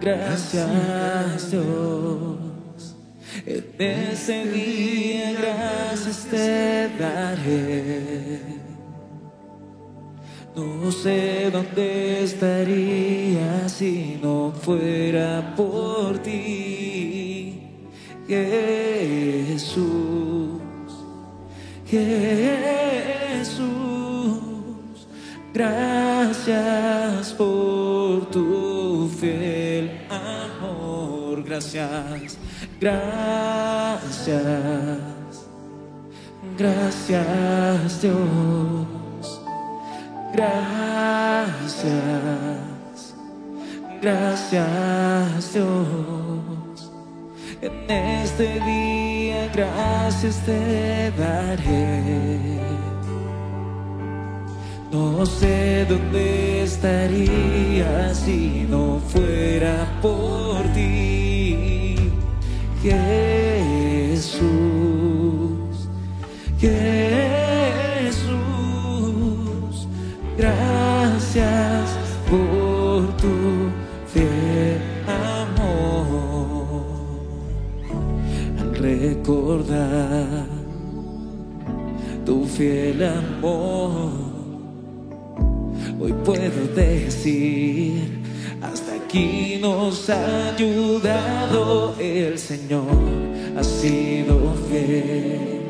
Gracias 0.01 1.51
Dios. 1.53 2.97
En 3.47 3.65
ese 3.79 4.47
día 4.47 5.33
gracias 5.41 6.27
te 6.29 6.89
daré. 6.99 8.58
No 10.59 10.91
sé 10.91 11.51
dónde 11.53 12.25
estaría 12.25 13.69
si 13.69 14.19
no 14.21 14.53
fuera 14.61 15.55
por 15.55 16.19
ti, 16.19 17.63
Jesús. 18.27 19.79
Jesús, 21.87 23.61
gracias 25.55 27.33
por 27.35 28.29
tu 28.29 29.09
fiel 29.21 30.07
amor, 30.11 31.45
gracias, 31.45 32.37
gracias, 32.81 34.29
gracias 36.59 38.03
Dios, 38.03 38.88
gracias, 40.39 41.95
gracias 44.01 45.53
Dios. 45.53 46.93
En 47.61 47.91
este 47.91 48.61
día 48.61 49.51
gracias 49.53 50.37
te 50.47 51.11
daré. 51.19 52.59
No 54.93 55.27
sé 55.27 55.85
dónde 55.89 56.63
estaría 56.63 58.15
si 58.15 58.67
no 58.71 59.01
fuera 59.09 59.87
por 60.01 60.63
ti, 60.73 61.97
Jesús. 62.81 63.59
Jesús, 66.61 67.48
recordar 79.29 80.47
tu 82.25 82.47
fiel 82.47 83.03
amor, 83.03 84.11
hoy 86.01 86.15
puedo 86.25 86.67
decir, 86.75 88.23
hasta 88.63 88.95
aquí 88.95 89.59
nos 89.61 90.09
ha 90.09 90.55
ayudado 90.55 91.95
el 91.99 92.39
Señor, 92.39 92.87
ha 93.55 93.63
sido 93.63 94.55
fiel 94.71 95.69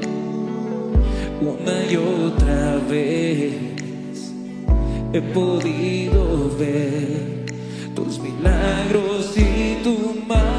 una 1.40 1.84
y 1.90 1.96
otra 1.96 2.78
vez. 2.88 3.54
He 5.12 5.20
podido 5.20 6.50
ver 6.56 7.44
tus 7.96 8.20
milagros 8.20 9.36
y 9.36 9.82
tu 9.82 10.20
mano 10.28 10.57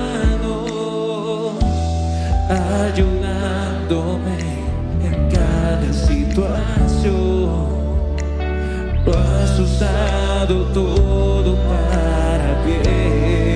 ayudándome 2.93 4.37
en 5.03 5.29
cada 5.29 5.93
situación. 5.93 7.69
Lo 9.05 9.13
has 9.13 9.59
usado 9.59 10.65
todo 10.73 11.55
para 11.55 12.63
bien. 12.65 13.48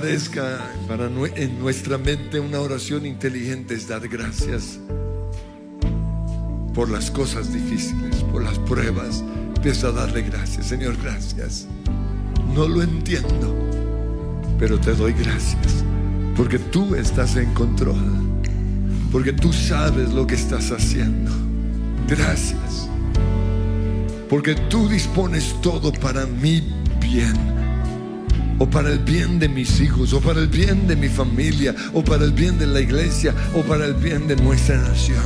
Parezca 0.00 0.58
para 0.88 1.04
en 1.36 1.58
nuestra 1.58 1.98
mente 1.98 2.40
una 2.40 2.60
oración 2.60 3.04
inteligente 3.04 3.74
es 3.74 3.88
dar 3.88 4.08
gracias 4.08 4.78
por 6.72 6.88
las 6.88 7.10
cosas 7.10 7.52
difíciles, 7.52 8.16
por 8.32 8.42
las 8.42 8.58
pruebas, 8.60 9.22
empieza 9.54 9.88
a 9.88 9.92
darle 9.92 10.22
gracias. 10.22 10.68
Señor, 10.68 10.96
gracias. 11.02 11.66
No 12.54 12.66
lo 12.66 12.82
entiendo, 12.82 13.54
pero 14.58 14.80
te 14.80 14.94
doy 14.94 15.12
gracias 15.12 15.84
porque 16.38 16.58
tú 16.58 16.94
estás 16.94 17.36
en 17.36 17.52
control, 17.52 18.40
porque 19.12 19.34
tú 19.34 19.52
sabes 19.52 20.10
lo 20.14 20.26
que 20.26 20.36
estás 20.36 20.70
haciendo. 20.70 21.30
Gracias, 22.08 22.88
porque 24.30 24.54
tú 24.70 24.88
dispones 24.88 25.54
todo 25.60 25.92
para 25.92 26.24
mi 26.24 26.62
bien 26.98 27.51
o 28.62 28.70
para 28.70 28.90
el 28.90 29.00
bien 29.00 29.40
de 29.40 29.48
mis 29.48 29.80
hijos, 29.80 30.12
o 30.12 30.20
para 30.20 30.38
el 30.38 30.46
bien 30.46 30.86
de 30.86 30.94
mi 30.94 31.08
familia, 31.08 31.74
o 31.92 32.04
para 32.04 32.24
el 32.24 32.30
bien 32.30 32.60
de 32.60 32.68
la 32.68 32.78
iglesia, 32.78 33.34
o 33.56 33.62
para 33.62 33.86
el 33.86 33.94
bien 33.94 34.28
de 34.28 34.36
nuestra 34.36 34.76
nación. 34.76 35.18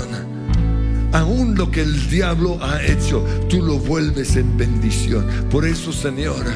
Aún 1.12 1.54
lo 1.54 1.70
que 1.70 1.82
el 1.82 2.08
diablo 2.08 2.58
ha 2.64 2.82
hecho, 2.82 3.22
tú 3.50 3.60
lo 3.60 3.78
vuelves 3.78 4.36
en 4.36 4.56
bendición. 4.56 5.26
Por 5.50 5.66
eso, 5.66 5.92
Señor, 5.92 6.46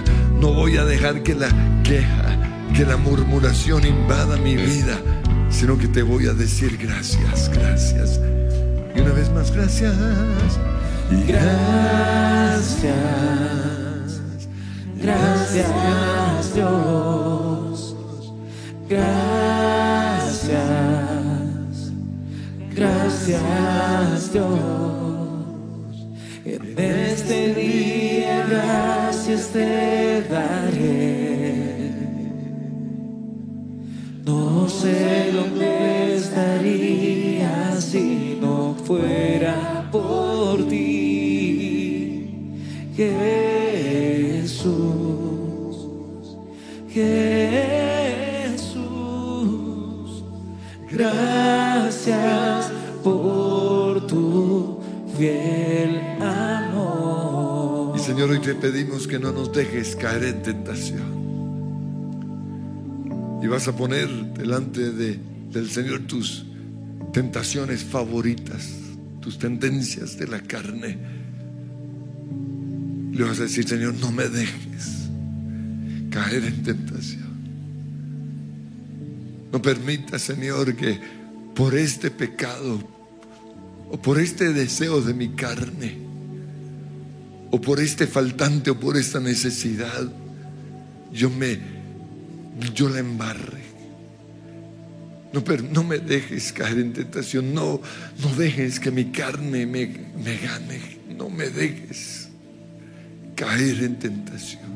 no 0.40 0.54
voy 0.54 0.78
a 0.78 0.86
dejar 0.86 1.22
que 1.22 1.34
la 1.34 1.50
queja, 1.84 2.38
que 2.74 2.86
la 2.86 2.96
murmuración 2.96 3.86
invada 3.86 4.38
mi 4.38 4.56
vida, 4.56 4.98
sino 5.50 5.76
que 5.76 5.86
te 5.86 6.00
voy 6.02 6.28
a 6.28 6.32
decir 6.32 6.78
gracias, 6.78 7.50
gracias. 7.52 8.18
Y 8.96 9.00
una 9.00 9.12
vez 9.12 9.28
más, 9.32 9.50
gracias. 9.54 9.94
Gracias, 11.28 12.94
gracias 15.02 16.19
Dios, 16.60 17.96
gracias, 18.86 20.50
gracias 22.76 24.32
Dios. 24.34 24.46
En 26.44 26.78
este 26.78 27.54
día 27.54 28.44
gracias 28.50 29.48
te 29.54 30.22
daré. 30.28 31.94
No 34.26 34.68
sé 34.68 35.32
dónde 35.32 36.16
estaría 36.16 37.80
si 37.80 38.38
no 38.38 38.74
fuera 38.84 39.19
te 58.40 58.54
pedimos 58.54 59.06
que 59.06 59.18
no 59.18 59.32
nos 59.32 59.52
dejes 59.52 59.96
caer 59.96 60.24
en 60.24 60.42
tentación. 60.42 61.20
Y 63.42 63.46
vas 63.46 63.68
a 63.68 63.76
poner 63.76 64.08
delante 64.34 64.92
de, 64.92 65.18
del 65.50 65.70
Señor 65.70 66.00
tus 66.06 66.46
tentaciones 67.12 67.84
favoritas, 67.84 68.70
tus 69.20 69.38
tendencias 69.38 70.16
de 70.18 70.26
la 70.26 70.40
carne. 70.40 70.98
Le 73.12 73.24
vas 73.24 73.40
a 73.40 73.42
decir, 73.42 73.68
Señor, 73.68 73.94
no 73.94 74.10
me 74.10 74.28
dejes 74.28 75.08
caer 76.10 76.44
en 76.44 76.62
tentación. 76.62 77.30
No 79.52 79.60
permita, 79.60 80.18
Señor, 80.18 80.74
que 80.76 80.98
por 81.54 81.74
este 81.74 82.10
pecado 82.10 82.80
o 83.90 84.00
por 84.00 84.18
este 84.18 84.52
deseo 84.52 85.02
de 85.02 85.12
mi 85.12 85.30
carne 85.30 86.09
o 87.50 87.60
por 87.60 87.80
este 87.80 88.06
faltante 88.06 88.70
o 88.70 88.78
por 88.78 88.96
esta 88.96 89.20
necesidad, 89.20 90.08
yo 91.12 91.30
me, 91.30 91.58
yo 92.74 92.88
la 92.88 93.00
embarre. 93.00 93.60
No, 95.32 95.42
per- 95.44 95.62
no 95.64 95.84
me 95.84 95.98
dejes 95.98 96.52
caer 96.52 96.78
en 96.78 96.92
tentación, 96.92 97.54
no, 97.54 97.80
no 98.20 98.34
dejes 98.36 98.80
que 98.80 98.90
mi 98.90 99.06
carne 99.06 99.66
me, 99.66 99.86
me 100.22 100.36
gane, 100.38 100.98
no 101.16 101.28
me 101.30 101.48
dejes 101.48 102.28
caer 103.36 103.82
en 103.84 103.98
tentación. 103.98 104.70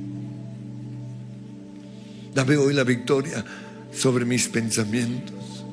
Dame 2.34 2.56
hoy 2.56 2.74
la 2.74 2.84
victoria 2.84 3.44
sobre 3.92 4.24
mis 4.24 4.48
pensamientos, 4.48 5.64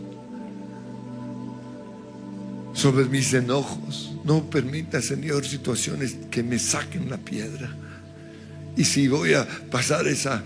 sobre 2.74 3.06
mis 3.06 3.34
enojos. 3.34 4.11
No 4.24 4.50
permita, 4.50 5.02
Señor, 5.02 5.46
situaciones 5.46 6.16
que 6.30 6.44
me 6.44 6.60
saquen 6.60 7.10
la 7.10 7.18
piedra. 7.18 7.76
Y 8.78 8.86
si 8.86 9.08
voy 9.08 9.34
a 9.34 9.48
pasar 9.70 10.08
esa, 10.08 10.44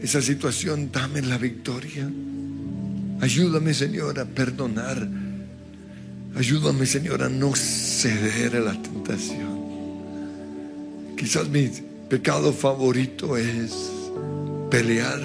esa 0.00 0.20
situación, 0.20 0.90
dame 0.92 1.22
la 1.22 1.38
victoria. 1.38 2.08
Ayúdame, 3.20 3.72
Señor, 3.74 4.20
a 4.20 4.24
perdonar. 4.24 5.08
Ayúdame, 6.36 6.84
Señor, 6.84 7.22
a 7.22 7.28
no 7.28 7.54
ceder 7.54 8.56
a 8.56 8.60
la 8.60 8.82
tentación. 8.82 9.64
Quizás 11.16 11.48
mi 11.48 11.70
pecado 12.08 12.52
favorito 12.52 13.36
es 13.36 13.90
pelear, 14.70 15.20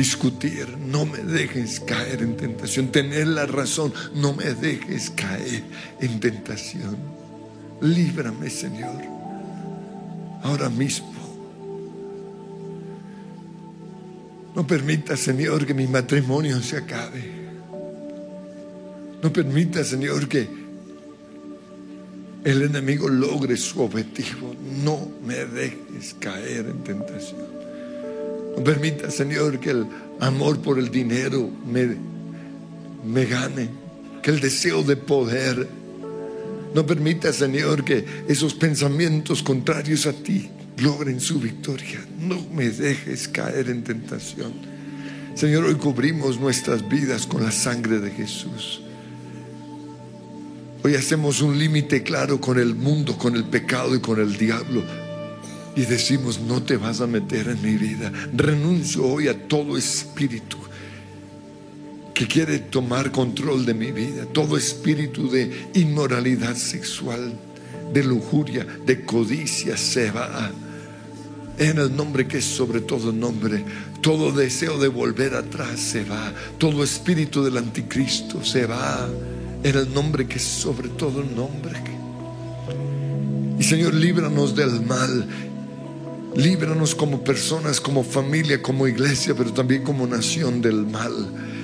discutir. 0.00 0.78
No 0.78 1.04
me 1.04 1.18
dejes 1.18 1.78
caer 1.80 2.22
en 2.22 2.34
tentación. 2.36 2.88
Tener 2.88 3.26
la 3.26 3.44
razón. 3.44 3.92
No 4.14 4.32
me 4.32 4.54
dejes 4.54 5.10
caer 5.10 5.62
en 6.00 6.20
tentación. 6.20 6.96
Líbrame, 7.82 8.48
Señor. 8.48 9.02
Ahora 10.42 10.70
mismo. 10.70 11.12
No 14.54 14.66
permita, 14.66 15.16
Señor, 15.16 15.66
que 15.66 15.74
mi 15.74 15.86
matrimonio 15.86 16.60
se 16.62 16.78
acabe. 16.78 17.22
No 19.22 19.30
permita, 19.30 19.84
Señor, 19.84 20.28
que 20.28 20.48
el 22.44 22.62
enemigo 22.62 23.06
logre 23.08 23.56
su 23.58 23.82
objetivo. 23.82 24.54
No 24.82 25.08
me 25.26 25.44
dejes 25.44 26.14
caer 26.18 26.66
en 26.66 26.82
tentación. 26.84 27.59
No 28.56 28.64
permita, 28.64 29.10
Señor, 29.10 29.60
que 29.60 29.70
el 29.70 29.86
amor 30.20 30.60
por 30.60 30.78
el 30.78 30.90
dinero 30.90 31.50
me, 31.66 31.96
me 33.04 33.24
gane. 33.26 33.68
Que 34.22 34.30
el 34.30 34.40
deseo 34.40 34.82
de 34.82 34.96
poder. 34.96 35.68
No 36.74 36.86
permita, 36.86 37.32
Señor, 37.32 37.84
que 37.84 38.04
esos 38.28 38.54
pensamientos 38.54 39.42
contrarios 39.42 40.06
a 40.06 40.12
ti 40.12 40.50
logren 40.78 41.20
su 41.20 41.40
victoria. 41.40 42.00
No 42.18 42.38
me 42.54 42.70
dejes 42.70 43.28
caer 43.28 43.70
en 43.70 43.82
tentación. 43.82 44.52
Señor, 45.34 45.64
hoy 45.64 45.74
cubrimos 45.76 46.38
nuestras 46.38 46.86
vidas 46.88 47.26
con 47.26 47.42
la 47.42 47.50
sangre 47.50 47.98
de 47.98 48.10
Jesús. 48.10 48.82
Hoy 50.82 50.94
hacemos 50.94 51.42
un 51.42 51.58
límite 51.58 52.02
claro 52.02 52.40
con 52.40 52.58
el 52.58 52.74
mundo, 52.74 53.16
con 53.16 53.36
el 53.36 53.44
pecado 53.44 53.94
y 53.94 54.00
con 54.00 54.18
el 54.18 54.36
diablo. 54.36 54.82
Y 55.76 55.82
decimos, 55.82 56.40
no 56.40 56.62
te 56.62 56.76
vas 56.76 57.00
a 57.00 57.06
meter 57.06 57.48
en 57.48 57.62
mi 57.62 57.76
vida. 57.76 58.12
Renuncio 58.34 59.06
hoy 59.06 59.28
a 59.28 59.48
todo 59.48 59.76
espíritu 59.76 60.56
que 62.12 62.26
quiere 62.26 62.58
tomar 62.58 63.12
control 63.12 63.64
de 63.64 63.72
mi 63.72 63.92
vida. 63.92 64.26
Todo 64.26 64.56
espíritu 64.56 65.30
de 65.30 65.68
inmoralidad 65.74 66.54
sexual, 66.54 67.32
de 67.94 68.04
lujuria, 68.04 68.66
de 68.84 69.04
codicia 69.04 69.76
se 69.76 70.10
va. 70.10 70.50
En 71.56 71.78
el 71.78 71.96
nombre 71.96 72.26
que 72.26 72.38
es 72.38 72.44
sobre 72.44 72.80
todo 72.80 73.12
nombre, 73.12 73.64
todo 74.02 74.32
deseo 74.32 74.78
de 74.78 74.88
volver 74.88 75.34
atrás 75.34 75.78
se 75.78 76.04
va. 76.04 76.32
Todo 76.58 76.84
espíritu 76.84 77.42
del 77.42 77.56
anticristo 77.56 78.44
se 78.44 78.66
va. 78.66 79.08
En 79.62 79.76
el 79.76 79.92
nombre 79.94 80.26
que 80.26 80.36
es 80.36 80.44
sobre 80.44 80.88
todo 80.90 81.22
nombre. 81.22 81.80
Y 83.58 83.62
Señor, 83.62 83.94
líbranos 83.94 84.56
del 84.56 84.80
mal. 84.82 85.26
Líbranos 86.34 86.94
como 86.94 87.24
personas, 87.24 87.80
como 87.80 88.04
familia, 88.04 88.62
como 88.62 88.86
iglesia, 88.86 89.34
pero 89.36 89.52
también 89.52 89.82
como 89.82 90.06
nación 90.06 90.62
del 90.62 90.86
mal. 90.86 91.12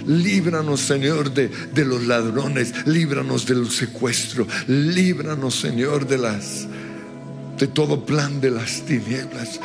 Líbranos, 0.07 0.81
Señor, 0.81 1.33
de, 1.33 1.49
de 1.49 1.85
los 1.85 2.07
ladrones. 2.07 2.87
Líbranos 2.87 3.47
del 3.47 3.71
secuestro. 3.71 4.47
Líbranos, 4.67 5.55
Señor, 5.55 6.07
de 6.07 6.19
las 6.19 6.67
de 7.59 7.67
todo 7.67 8.05
plan 8.05 8.41
de 8.41 8.51
las 8.51 8.83
tinieblas. 8.83 9.61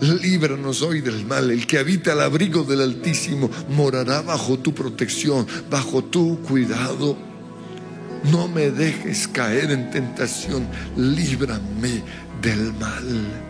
Líbranos 0.00 0.82
hoy 0.82 1.00
del 1.00 1.26
mal. 1.26 1.50
El 1.50 1.66
que 1.66 1.78
habita 1.78 2.12
al 2.12 2.20
abrigo 2.20 2.62
del 2.62 2.80
Altísimo 2.80 3.50
morará 3.70 4.22
bajo 4.22 4.58
tu 4.58 4.72
protección, 4.72 5.46
bajo 5.70 6.02
tu 6.04 6.40
cuidado. 6.42 7.16
No 8.32 8.48
me 8.48 8.70
dejes 8.70 9.28
caer 9.28 9.70
en 9.70 9.90
tentación. 9.90 10.66
Líbrame 10.96 12.02
del 12.40 12.72
mal. 12.74 13.47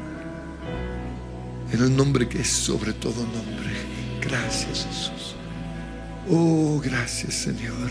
En 1.73 1.83
el 1.83 1.95
nombre 1.95 2.29
que 2.29 2.41
es 2.41 2.49
sobre 2.49 2.93
todo 2.93 3.23
nombre. 3.23 3.71
Gracias 4.21 4.87
Jesús. 4.87 5.35
Oh, 6.31 6.81
gracias 6.83 7.35
Señor. 7.35 7.91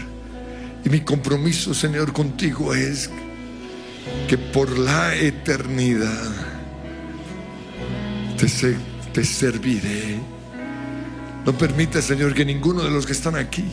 Y 0.85 0.89
mi 0.89 1.01
compromiso, 1.01 1.73
Señor, 1.73 2.13
contigo 2.13 2.73
es 2.73 3.09
que 4.27 4.37
por 4.37 4.77
la 4.77 5.15
eternidad 5.15 6.31
te, 8.37 8.47
te 9.13 9.23
serviré. 9.23 10.19
No 11.45 11.57
permita, 11.57 12.01
Señor, 12.01 12.33
que 12.33 12.45
ninguno 12.45 12.83
de 12.83 12.89
los 12.89 13.05
que 13.05 13.13
están 13.13 13.35
aquí 13.35 13.65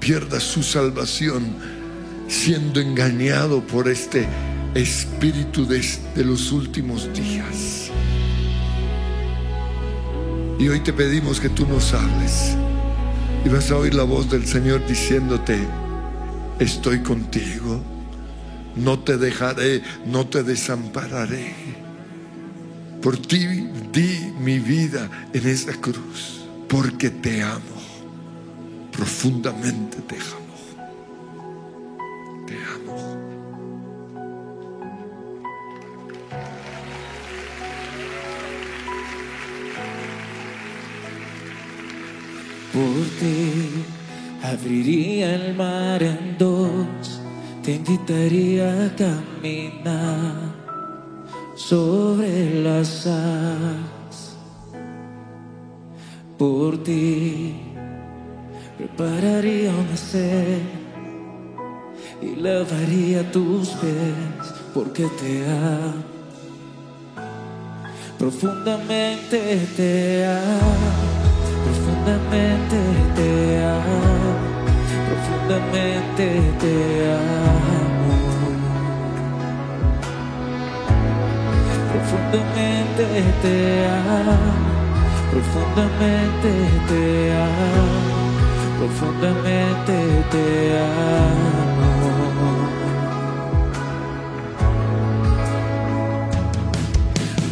pierda 0.00 0.40
su 0.40 0.62
salvación 0.62 1.56
siendo 2.28 2.80
engañado 2.80 3.60
por 3.66 3.88
este 3.88 4.26
espíritu 4.74 5.66
de, 5.66 5.84
de 6.14 6.24
los 6.24 6.52
últimos 6.52 7.12
días. 7.12 7.90
Y 10.58 10.68
hoy 10.68 10.80
te 10.80 10.92
pedimos 10.92 11.38
que 11.38 11.50
tú 11.50 11.66
nos 11.66 11.92
hables 11.92 12.56
y 13.44 13.48
vas 13.48 13.70
a 13.70 13.76
oír 13.76 13.94
la 13.94 14.04
voz 14.04 14.30
del 14.30 14.46
Señor 14.46 14.86
diciéndote, 14.86 15.58
estoy 16.58 17.00
contigo, 17.00 17.82
no 18.74 18.98
te 18.98 19.18
dejaré, 19.18 19.82
no 20.06 20.26
te 20.26 20.42
desampararé. 20.42 21.54
Por 23.02 23.18
ti 23.18 23.46
di 23.92 24.32
mi 24.40 24.58
vida 24.58 25.10
en 25.34 25.46
esa 25.46 25.74
cruz, 25.74 26.46
porque 26.68 27.10
te 27.10 27.42
amo, 27.42 27.76
profundamente 28.92 29.98
te 29.98 30.16
amo, 30.16 30.86
te 32.46 32.54
amo. 32.54 32.85
Por 42.76 43.06
ti 43.18 43.86
abriría 44.42 45.34
el 45.34 45.54
mar 45.54 46.02
en 46.02 46.36
dos, 46.36 47.22
te 47.62 47.76
invitaría 47.76 48.84
a 48.84 48.94
caminar 48.94 50.34
sobre 51.54 52.60
las 52.62 53.06
aguas. 53.06 54.36
Por 56.36 56.82
ti 56.84 57.56
prepararía 58.76 59.70
una 59.70 59.96
sed 59.96 60.60
y 62.20 62.36
lavaría 62.36 63.32
tus 63.32 63.70
pies 63.70 64.54
porque 64.74 65.06
te 65.18 65.48
amo. 65.48 66.04
Profundamente 68.18 69.66
te 69.74 70.26
amo 70.26 71.15
profundamente 71.66 72.78
te 73.16 73.64
amo, 73.64 73.98
profundamente 75.08 76.26
te 76.60 76.76
amo, 77.10 78.14
profundamente 81.90 83.04
te 83.42 83.56
amo, 83.86 84.36
profundamente 85.32 86.50
te 86.88 87.04
amo, 87.34 87.86
profundamente 88.78 89.96
te 90.30 90.46
amo. 90.78 91.90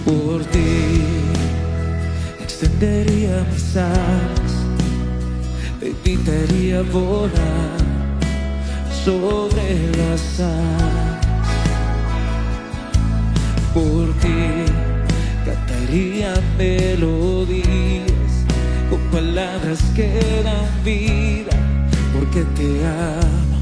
Por 0.05 0.45
ti 0.53 1.04
extendería 2.65 3.45
mis 3.53 3.77
alas, 3.77 4.53
te 5.81 5.89
invitaría 5.91 6.79
a 6.79 6.83
volar 6.83 7.79
sobre 9.05 9.91
las 9.99 10.41
alas. 10.41 11.27
Por 13.75 14.13
ti 14.21 14.65
cantaría 15.45 16.35
melodías 16.57 18.33
con 18.89 19.01
palabras 19.11 19.83
que 19.95 20.09
dan 20.45 20.85
vida, 20.85 21.57
porque 22.15 22.43
te 22.57 22.87
amo. 22.87 23.59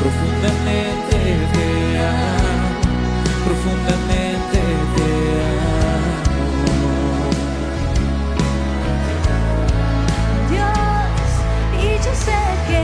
profundamente 0.00 1.18
te 1.52 1.68
amo, 1.98 2.68
profundamente 3.44 4.60
te 4.96 5.10
amo. 5.92 6.24
Dios, 10.50 11.28
y 11.82 11.88
yo 12.04 12.12
sé 12.26 12.40
que 12.68 12.82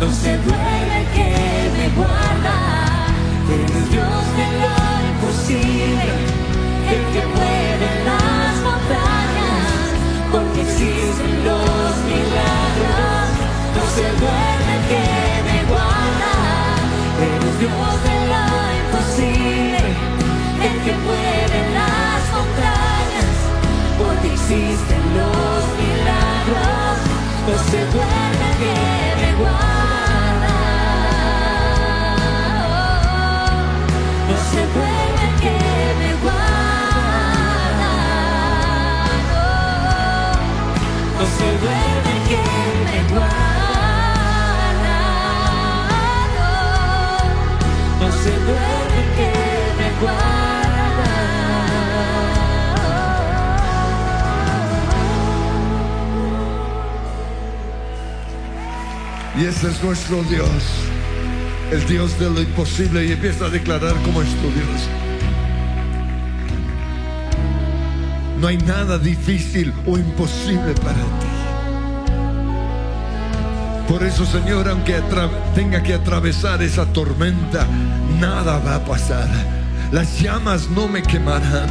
no 0.00 0.10
se 0.10 0.39
Y 59.40 59.46
ese 59.46 59.68
es 59.68 59.82
nuestro 59.82 60.22
Dios, 60.24 60.48
el 61.72 61.86
Dios 61.86 62.18
de 62.18 62.28
lo 62.28 62.42
imposible. 62.42 63.06
Y 63.06 63.12
empieza 63.12 63.46
a 63.46 63.48
declarar 63.48 63.94
cómo 64.04 64.20
es 64.20 64.28
tu 64.28 64.50
Dios. 64.50 64.88
No 68.38 68.48
hay 68.48 68.58
nada 68.58 68.98
difícil 68.98 69.72
o 69.86 69.96
imposible 69.96 70.74
para 70.82 70.94
ti. 70.94 71.26
Por 73.88 74.02
eso, 74.02 74.26
Señor, 74.26 74.68
aunque 74.68 75.00
tenga 75.54 75.82
que 75.82 75.94
atravesar 75.94 76.62
esa 76.62 76.84
tormenta, 76.92 77.66
nada 78.20 78.58
va 78.58 78.74
a 78.74 78.84
pasar. 78.84 79.28
Las 79.90 80.20
llamas 80.20 80.68
no 80.68 80.86
me 80.86 81.02
quemarán. 81.02 81.70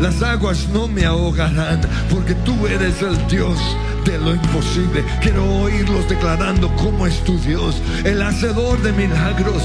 Las 0.00 0.22
aguas 0.22 0.66
no 0.72 0.88
me 0.88 1.04
ahogarán, 1.04 1.82
porque 2.08 2.34
tú 2.34 2.66
eres 2.66 3.02
el 3.02 3.28
Dios 3.28 3.58
lo 4.18 4.34
imposible. 4.34 5.04
Quiero 5.20 5.44
oírlos 5.44 6.08
declarando 6.08 6.74
cómo 6.76 7.06
es 7.06 7.22
tu 7.24 7.38
Dios, 7.38 7.80
el 8.04 8.22
hacedor 8.22 8.80
de 8.82 8.92
milagros, 8.92 9.62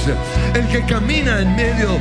el 0.53 0.67
que 0.67 0.85
camina 0.85 1.41
en 1.41 1.55
medio 1.55 1.99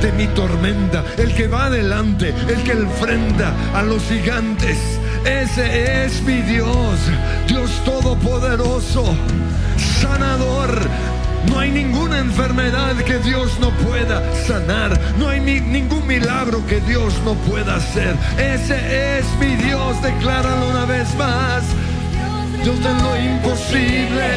de 0.00 0.12
mi 0.12 0.26
tormenta, 0.28 1.04
el 1.16 1.34
que 1.34 1.48
va 1.48 1.66
adelante, 1.66 2.34
el 2.48 2.62
que 2.62 2.72
enfrenta 2.72 3.52
a 3.74 3.82
los 3.82 4.02
gigantes. 4.04 4.78
Ese 5.24 6.04
es 6.04 6.22
mi 6.22 6.40
Dios, 6.42 6.98
Dios 7.48 7.70
todopoderoso, 7.84 9.04
sanador. 10.00 11.15
No 11.48 11.58
hay 11.58 11.70
ninguna 11.70 12.18
enfermedad 12.18 12.96
que 12.96 13.18
Dios 13.18 13.58
no 13.60 13.70
pueda 13.70 14.22
sanar. 14.46 14.98
No 15.18 15.28
hay 15.28 15.40
ningún 15.40 16.06
milagro 16.06 16.64
que 16.66 16.80
Dios 16.80 17.14
no 17.24 17.34
pueda 17.34 17.76
hacer. 17.76 18.16
Ese 18.38 19.18
es 19.18 19.26
mi 19.40 19.56
Dios, 19.56 20.00
decláralo 20.02 20.70
una 20.70 20.84
vez 20.84 21.14
más. 21.16 21.62
Dios 22.62 22.82
de 22.82 22.94
lo 22.94 23.16
imposible, 23.16 24.28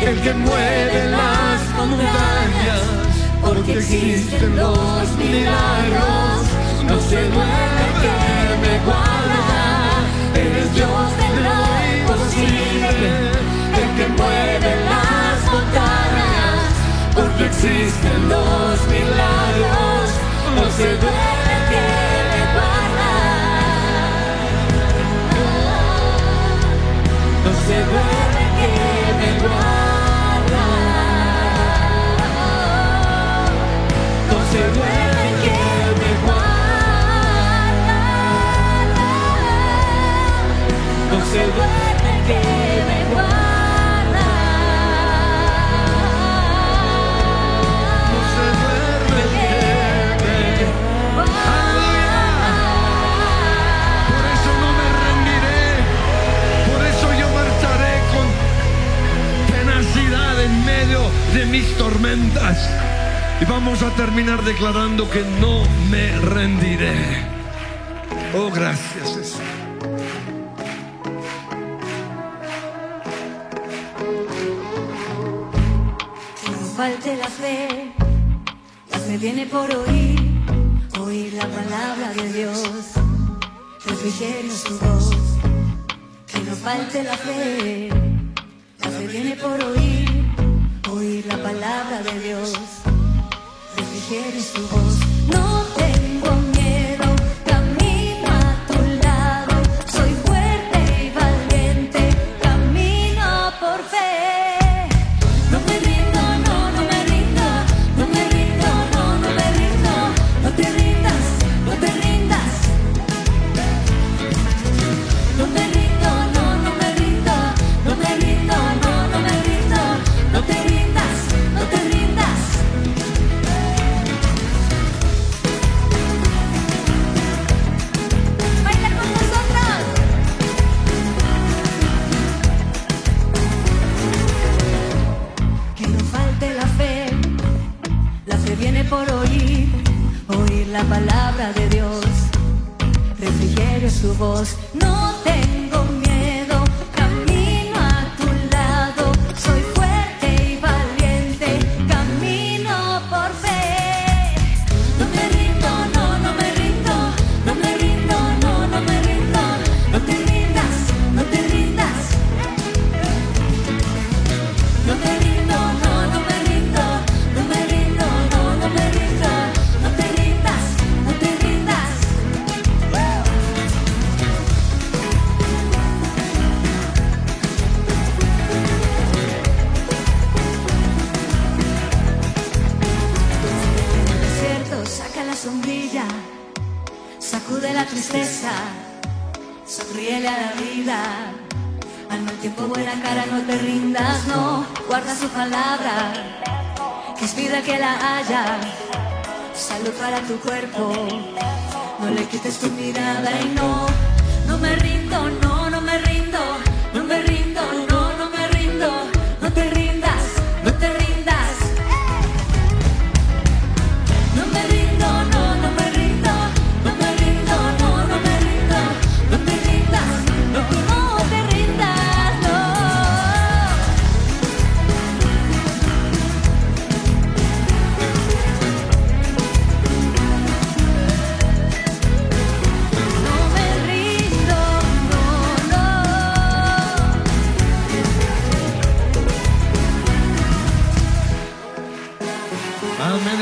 el 0.00 0.20
que 0.20 0.32
mueve 0.32 1.10
las 1.10 1.60
montañas 1.76 3.02
porque 3.42 3.72
existen 3.74 4.56
los 4.56 5.16
milagros. 5.18 6.46
No 6.86 7.00
se 7.00 7.28
duele 7.28 7.86
que 8.02 8.14
me 8.62 8.74
guarda, 8.84 9.62
eres 10.34 10.74
Dios 10.74 11.16
de 11.18 11.28
lo 11.46 11.58
imposible, 11.98 13.10
el 13.80 13.88
que 13.96 14.06
mueve 14.16 14.70
las 14.84 14.91
existen 17.64 18.28
los 18.28 18.86
milagros. 18.88 20.10
No 20.56 20.70
se 20.70 20.96
duele 20.96 21.54
que 21.70 21.80
me 22.30 22.42
guarda, 22.54 23.10
no 27.44 27.52
se 27.66 27.76
duele 27.84 28.21
mis 61.52 61.76
tormentas. 61.76 62.56
Y 63.38 63.44
vamos 63.44 63.82
a 63.82 63.90
terminar 63.90 64.42
declarando 64.42 65.08
que 65.10 65.22
no 65.38 65.62
me 65.90 66.18
rendiré. 66.18 66.96
Oh, 68.34 68.50
gracias 68.50 69.38
no 76.50 76.66
falte 76.74 77.16
la 77.16 77.28
fe, 77.28 77.92
la 78.90 78.98
fe 78.98 79.18
viene 79.18 79.44
por 79.44 79.68
oír, 79.82 80.18
oír 80.98 81.34
la 81.34 81.46
palabra 81.46 82.08
de 82.14 82.32
Dios, 82.32 82.62
refrigerio 83.84 84.52
su 84.52 84.78
voz. 84.78 85.10
Que 86.26 86.40
no 86.40 86.56
falte 86.56 87.02
la 87.02 87.16
fe, 87.16 87.90
la 88.82 88.90
fe 88.90 89.06
viene 89.06 89.36
por 89.36 89.62
oír 89.62 90.11
la 91.36 91.42
palabra 91.42 92.02
de 92.02 92.20
Dios 92.20 92.52
refrigere 93.76 94.40
su 94.42 94.60
voz. 94.68 94.98
No 95.28 95.61